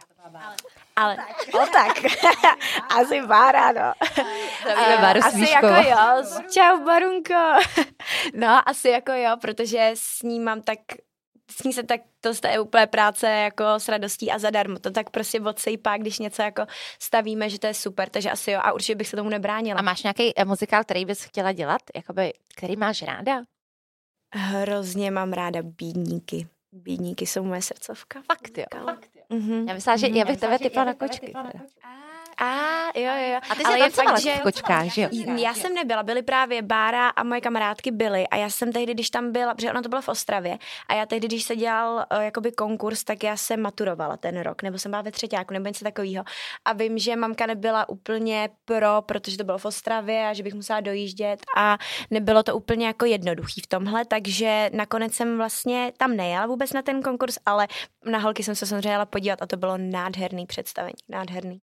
Ale, 0.96 1.18
o 1.54 1.66
tak, 1.72 2.04
asi 3.00 3.22
Bára, 3.22 3.72
no. 3.72 3.94
Zdravíme 4.62 4.98
Báru 5.02 5.20
Asi 5.24 5.52
jako 5.52 5.68
jo, 5.68 6.24
čau 6.52 6.84
Barunko. 6.86 7.34
no, 8.34 8.70
asi 8.70 8.90
jako 8.90 9.12
jo, 9.12 9.38
protože 9.42 9.92
s 9.94 10.24
ním 10.24 10.44
mám 10.44 10.62
tak 10.62 10.80
s 11.52 11.64
ní 11.64 11.74
se 11.74 11.84
tak, 11.84 12.02
to 12.22 12.48
je 12.48 12.60
úplně 12.60 12.88
práce 12.88 13.30
jako 13.30 13.64
s 13.78 13.90
radostí 13.90 14.32
a 14.32 14.40
zadarmo. 14.40 14.80
To 14.80 14.92
tak 14.92 15.10
prostě 15.10 15.42
odsejpá, 15.42 15.98
když 15.98 16.20
něco 16.20 16.42
jako 16.42 16.66
stavíme, 17.00 17.50
že 17.50 17.60
to 17.60 17.68
je 17.68 17.74
super, 17.74 18.10
takže 18.10 18.32
asi 18.32 18.52
jo 18.52 18.60
a 18.64 18.72
určitě 18.72 18.96
bych 18.96 19.08
se 19.08 19.18
tomu 19.18 19.30
nebránila. 19.30 19.80
A 19.80 19.82
máš 19.82 20.04
nějaký 20.04 20.40
eh, 20.40 20.46
muzikál, 20.46 20.84
který 20.84 21.06
bys 21.06 21.24
chtěla 21.24 21.52
dělat? 21.52 21.82
Jakoby, 21.96 22.34
který 22.56 22.76
máš 22.76 23.02
ráda? 23.02 23.44
Hrozně 24.36 25.12
mám 25.12 25.34
ráda 25.34 25.60
bídníky. 25.64 26.48
Bídníky 26.72 27.26
jsou 27.26 27.44
moje 27.44 27.62
srdcovka. 27.62 28.22
Fakt 28.22 28.58
jo. 28.58 28.66
Fakt, 28.86 29.10
jo. 29.16 29.38
Mm-hmm. 29.38 29.68
Já 29.68 29.74
myslela, 29.74 29.98
že 29.98 30.08
já 30.08 30.26
bych 30.26 30.40
tebe 30.40 30.60
typla 30.60 30.84
na 30.84 30.94
kočky. 30.94 31.34
A 32.42 32.80
jo, 32.96 33.04
jo, 33.06 33.34
jo. 33.34 33.40
A 33.50 33.56
ty 33.56 33.62
jsi 33.62 33.66
ale 33.66 33.80
je 33.80 33.90
fakt, 33.90 34.20
že... 34.20 34.36
v 34.36 34.42
kočkách, 34.42 34.86
že 34.86 35.02
jo? 35.02 35.10
Já 35.38 35.54
jsem 35.54 35.74
nebyla, 35.74 36.04
byly 36.04 36.22
právě 36.22 36.62
Bára 36.62 37.10
a 37.10 37.24
moje 37.24 37.42
kamarádky 37.42 37.92
byly 37.92 38.28
a 38.28 38.36
já 38.36 38.50
jsem 38.50 38.72
tehdy, 38.72 38.94
když 38.94 39.10
tam 39.10 39.32
byla, 39.32 39.56
protože 39.56 39.72
ono 39.72 39.82
to 39.82 39.90
bylo 39.90 40.02
v 40.02 40.08
Ostravě 40.08 40.58
a 40.88 40.94
já 40.94 41.06
tehdy, 41.06 41.28
když 41.28 41.44
se 41.44 41.56
dělal 41.56 42.06
uh, 42.16 42.22
jakoby 42.22 42.52
konkurs, 42.52 43.04
tak 43.04 43.24
já 43.24 43.38
jsem 43.38 43.62
maturovala 43.62 44.18
ten 44.18 44.42
rok, 44.42 44.64
nebo 44.64 44.78
jsem 44.78 44.92
byla 44.92 45.02
ve 45.02 45.12
třetíku, 45.12 45.54
nebo 45.54 45.68
něco 45.68 45.86
takového. 45.86 46.24
A 46.66 46.74
vím, 46.74 46.98
že 46.98 47.16
mamka 47.16 47.46
nebyla 47.46 47.90
úplně 47.90 48.50
pro, 48.66 49.02
protože 49.02 49.38
to 49.38 49.44
bylo 49.44 49.58
v 49.58 49.66
Ostravě 49.66 50.28
a 50.28 50.34
že 50.34 50.44
bych 50.44 50.54
musela 50.54 50.80
dojíždět 50.80 51.40
a 51.58 51.78
nebylo 52.12 52.44
to 52.44 52.56
úplně 52.56 52.88
jako 52.88 53.06
jednoduchý 53.06 53.62
v 53.62 53.68
tomhle, 53.68 54.06
takže 54.06 54.70
nakonec 54.74 55.14
jsem 55.14 55.38
vlastně 55.38 55.94
tam 55.98 56.16
nejela 56.16 56.46
vůbec 56.46 56.74
na 56.74 56.82
ten 56.82 57.02
konkurs, 57.02 57.38
ale 57.46 57.68
na 58.06 58.20
holky 58.20 58.44
jsem 58.44 58.56
se 58.56 58.66
samozřejmě 58.66 58.90
jela 58.90 59.06
podívat 59.06 59.42
a 59.42 59.48
to 59.48 59.58
bylo 59.58 59.78
nádherný 59.78 60.46
představení, 60.46 60.96
nádherný. 61.10 61.60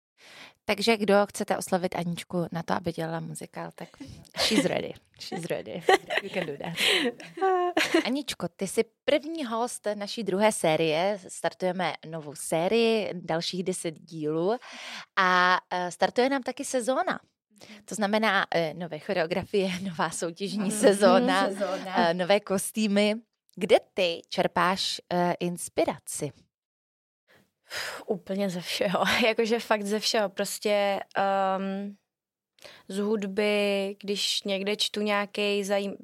Takže 0.65 0.97
kdo 0.97 1.25
chcete 1.25 1.57
oslovit 1.57 1.95
Aničku 1.95 2.47
na 2.51 2.63
to, 2.63 2.73
aby 2.73 2.91
dělala 2.91 3.19
muzikál, 3.19 3.69
tak 3.75 3.89
she's 4.38 4.65
ready. 4.65 4.93
She's 5.19 5.45
ready. 5.45 5.84
You 6.23 6.29
can 6.29 6.45
do 6.45 6.57
that. 6.57 6.73
Aničko, 8.05 8.47
ty 8.47 8.67
jsi 8.67 8.84
první 9.05 9.45
host 9.45 9.88
naší 9.93 10.23
druhé 10.23 10.51
série. 10.51 11.19
Startujeme 11.27 11.93
novou 12.05 12.36
sérii, 12.36 13.10
dalších 13.13 13.63
deset 13.63 13.99
dílů 13.99 14.57
a 15.15 15.60
e, 15.71 15.91
startuje 15.91 16.29
nám 16.29 16.43
taky 16.43 16.65
sezóna. 16.65 17.19
To 17.86 17.95
znamená 17.95 18.47
e, 18.51 18.73
nové 18.73 18.99
choreografie, 18.99 19.71
nová 19.84 20.10
soutěžní 20.10 20.69
mhm. 20.69 20.79
sezóna, 20.79 21.47
e, 21.95 22.13
nové 22.13 22.39
kostýmy. 22.39 23.15
Kde 23.55 23.77
ty 23.93 24.21
čerpáš 24.29 25.01
inspiraci? 25.39 26.31
Úplně 28.05 28.49
ze 28.49 28.62
všeho, 28.62 29.03
jakože 29.27 29.60
fakt 29.60 29.84
ze 29.84 29.99
všeho, 29.99 30.29
prostě 30.29 30.99
um, 31.57 31.95
z 32.88 32.97
hudby, 32.97 33.95
když 34.01 34.43
někde 34.43 34.75
čtu 34.75 35.01
nějaký 35.01 35.63
zajím... 35.63 35.95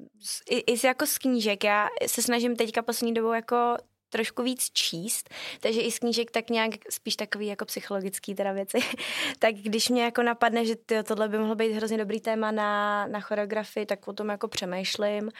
I, 0.49 0.57
i 0.57 0.87
jako 0.87 1.05
z 1.05 1.17
knížek, 1.17 1.63
já 1.63 1.87
se 2.07 2.21
snažím 2.21 2.55
teďka 2.55 2.81
poslední 2.81 3.13
dobou 3.13 3.33
jako 3.33 3.77
trošku 4.09 4.43
víc 4.43 4.69
číst, 4.73 5.29
takže 5.59 5.81
i 5.81 5.91
z 5.91 5.99
knížek 5.99 6.31
tak 6.31 6.49
nějak 6.49 6.71
spíš 6.89 7.15
takový 7.15 7.47
jako 7.47 7.65
psychologický 7.65 8.35
teda 8.35 8.51
věci, 8.51 8.77
tak 9.39 9.55
když 9.55 9.89
mě 9.89 10.03
jako 10.03 10.23
napadne, 10.23 10.65
že 10.65 10.75
tyjo, 10.75 11.03
tohle 11.03 11.29
by 11.29 11.37
mohlo 11.37 11.55
být 11.55 11.71
hrozně 11.71 11.97
dobrý 11.97 12.19
téma 12.19 12.51
na, 12.51 13.07
na 13.07 13.19
choreografii, 13.19 13.85
tak 13.85 14.07
o 14.07 14.13
tom 14.13 14.29
jako 14.29 14.47
přemýšlím 14.47 15.31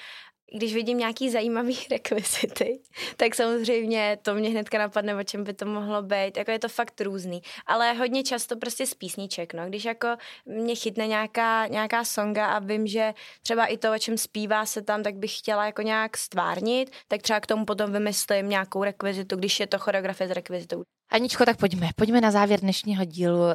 když 0.56 0.74
vidím 0.74 0.98
nějaký 0.98 1.30
zajímavý 1.30 1.78
rekvizity, 1.92 2.80
tak 3.18 3.36
samozřejmě 3.36 4.18
to 4.22 4.36
mě 4.36 4.50
hnedka 4.50 4.78
napadne, 4.78 5.16
o 5.16 5.24
čem 5.24 5.44
by 5.44 5.54
to 5.54 5.66
mohlo 5.66 6.02
být. 6.02 6.38
Jako 6.38 6.52
je 6.52 6.60
to 6.60 6.70
fakt 6.70 7.02
různý. 7.02 7.42
Ale 7.66 7.94
hodně 7.94 8.24
často 8.24 8.58
prostě 8.58 8.86
z 8.86 8.94
písniček, 8.94 9.54
no. 9.54 9.68
Když 9.68 9.86
jako 9.86 10.08
mě 10.46 10.76
chytne 10.76 11.08
nějaká, 11.08 11.68
nějaká 11.68 12.06
songa 12.06 12.46
a 12.46 12.60
vím, 12.60 12.88
že 12.88 13.14
třeba 13.42 13.66
i 13.66 13.78
to, 13.78 13.94
o 13.94 13.98
čem 13.98 14.18
zpívá 14.18 14.66
se 14.66 14.82
tam, 14.82 15.04
tak 15.04 15.16
bych 15.16 15.38
chtěla 15.38 15.66
jako 15.66 15.82
nějak 15.82 16.18
stvárnit, 16.18 16.92
tak 17.08 17.22
třeba 17.22 17.40
k 17.40 17.48
tomu 17.48 17.66
potom 17.66 17.92
vymyslím 17.92 18.50
nějakou 18.50 18.84
rekvizitu, 18.84 19.36
když 19.36 19.60
je 19.60 19.68
to 19.68 19.80
choreografie 19.80 20.28
s 20.28 20.32
rekvizitou. 20.32 20.84
Aničko, 21.10 21.46
tak 21.46 21.58
pojďme. 21.58 21.90
Pojďme 21.96 22.22
na 22.22 22.32
závěr 22.32 22.60
dnešního 22.60 23.06
dílu 23.06 23.40
uh, 23.40 23.54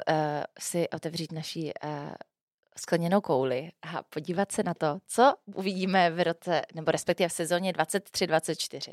si 0.59 0.89
otevřít 0.89 1.33
naší 1.33 1.73
uh, 1.85 1.91
skleněnou 2.79 3.21
kouli 3.21 3.71
a 3.83 4.03
podívat 4.03 4.53
se 4.53 4.63
na 4.63 4.75
to, 4.75 4.99
co 5.07 5.35
uvidíme 5.55 6.11
v 6.11 6.25
roce, 6.25 6.63
nebo 6.75 6.91
respektive 6.91 7.29
v 7.29 7.33
sezóně 7.33 7.73
23-24. 7.73 8.93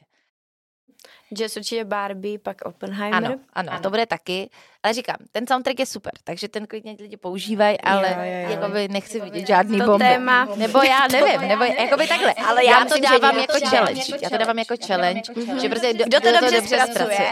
Jazz 1.33 1.57
určitě 1.57 1.85
Barbie, 1.85 2.39
pak 2.39 2.61
Oppenheimer. 2.61 3.17
Ano, 3.17 3.27
ano, 3.27 3.39
ano, 3.53 3.73
a 3.73 3.79
to 3.79 3.89
bude 3.89 4.05
taky. 4.05 4.49
Ale 4.83 4.93
říkám, 4.93 5.17
ten 5.31 5.47
soundtrack 5.47 5.79
je 5.79 5.85
super, 5.85 6.11
takže 6.23 6.47
ten 6.47 6.67
klidně 6.67 6.95
lidi 6.99 7.17
používají, 7.17 7.81
ale 7.81 8.09
jo, 8.09 8.15
jo, 8.17 8.49
jo. 8.49 8.59
jakoby 8.59 8.87
nechci 8.87 9.17
jakoby 9.17 9.31
vidět 9.31 9.47
žádný 9.47 9.77
bomby. 9.77 10.05
Téma. 10.05 10.47
Nebo 10.55 10.81
já 10.81 11.07
nevím, 11.11 11.47
nebo 11.47 11.63
jakoby 11.63 12.07
takhle. 12.07 12.33
Ale 12.33 12.65
já, 12.65 12.79
já 12.79 12.85
to 12.85 12.99
dávám 12.99 13.37
jako 13.37 13.57
challenge. 13.69 14.01
Já 14.21 14.29
to 14.29 14.37
dávám 14.37 14.59
jako 14.59 14.75
challenge, 14.87 15.21
že 15.61 15.69
prostě 15.69 15.93
kdo 15.93 16.21
to 16.21 16.31
dobře 16.31 16.61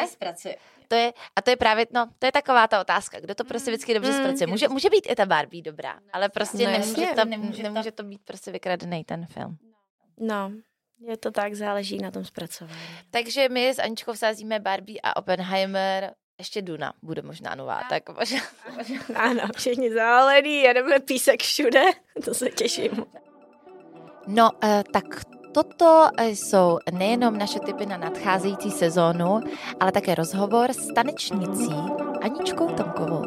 zpracuje 0.08 0.56
to 0.88 0.96
je, 0.96 1.14
a 1.36 1.42
to 1.42 1.50
je 1.50 1.56
právě, 1.56 1.86
no, 1.94 2.10
to 2.20 2.26
je 2.26 2.32
taková 2.32 2.68
ta 2.68 2.82
otázka, 2.82 3.20
kdo 3.20 3.36
to 3.36 3.44
prostě 3.44 3.72
vždycky 3.72 3.94
dobře 3.94 4.12
mm. 4.12 4.18
zpracuje. 4.18 4.48
Může, 4.48 4.68
může 4.68 4.90
být 4.90 5.08
i 5.10 5.16
ta 5.16 5.26
Barbie 5.26 5.64
dobrá, 5.64 6.00
ale 6.14 6.30
prostě 6.30 6.66
no, 6.66 6.72
nemůže, 6.72 7.08
to, 7.16 7.26
nemůže, 7.26 7.64
nemůže 7.64 7.92
to 7.92 8.04
být 8.04 8.22
prostě 8.26 8.52
vykradený 8.52 9.04
ten 9.04 9.26
film. 9.26 9.58
No, 10.20 10.52
je 11.00 11.18
to 11.18 11.32
tak, 11.32 11.54
záleží 11.56 11.98
na 11.98 12.12
tom 12.12 12.26
zpracování. 12.26 12.80
Takže 13.12 13.50
my 13.50 13.70
s 13.70 13.80
Aničkou 13.80 14.14
vsázíme 14.14 14.60
Barbie 14.60 15.00
a 15.04 15.16
Oppenheimer, 15.16 16.14
ještě 16.38 16.62
Duna 16.62 16.94
bude 17.02 17.22
možná 17.22 17.56
nová, 17.56 17.82
tak 17.90 18.10
možná. 18.10 18.40
Ano, 19.16 19.44
všichni 19.58 19.94
zálený, 19.94 20.62
jedeme 20.62 21.00
písek 21.00 21.42
všude, 21.42 21.84
to 22.26 22.34
se 22.34 22.50
těším. 22.50 23.06
No, 24.28 24.52
uh, 24.64 24.84
tak 24.94 25.06
Toto 25.58 26.08
jsou 26.18 26.80
nejenom 26.92 27.38
naše 27.38 27.60
typy 27.60 27.86
na 27.86 27.98
nadcházející 27.98 28.72
sezónu, 28.72 29.40
ale 29.80 29.92
také 29.92 30.16
rozhovor 30.16 30.74
s 30.74 30.94
tanečnicí 30.94 31.74
Aničkou 32.22 32.68
Tomkovou. 32.68 33.24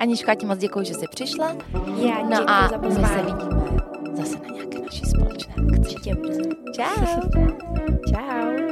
Anička, 0.00 0.32
já 0.32 0.34
ti 0.34 0.46
moc 0.46 0.58
děkuji, 0.58 0.84
že 0.84 0.94
jsi 0.94 1.06
přišla. 1.10 1.56
Já 1.96 2.22
no 2.22 2.50
a 2.50 2.70
my 2.76 2.94
se 2.94 3.22
vidíme 3.22 3.62
zase 4.14 4.38
na 4.38 4.48
nějaké 4.54 4.78
naší 4.78 5.06
společné 5.06 5.54
akci. 5.78 5.94
Čau. 6.74 7.06
Čau. 8.10 8.63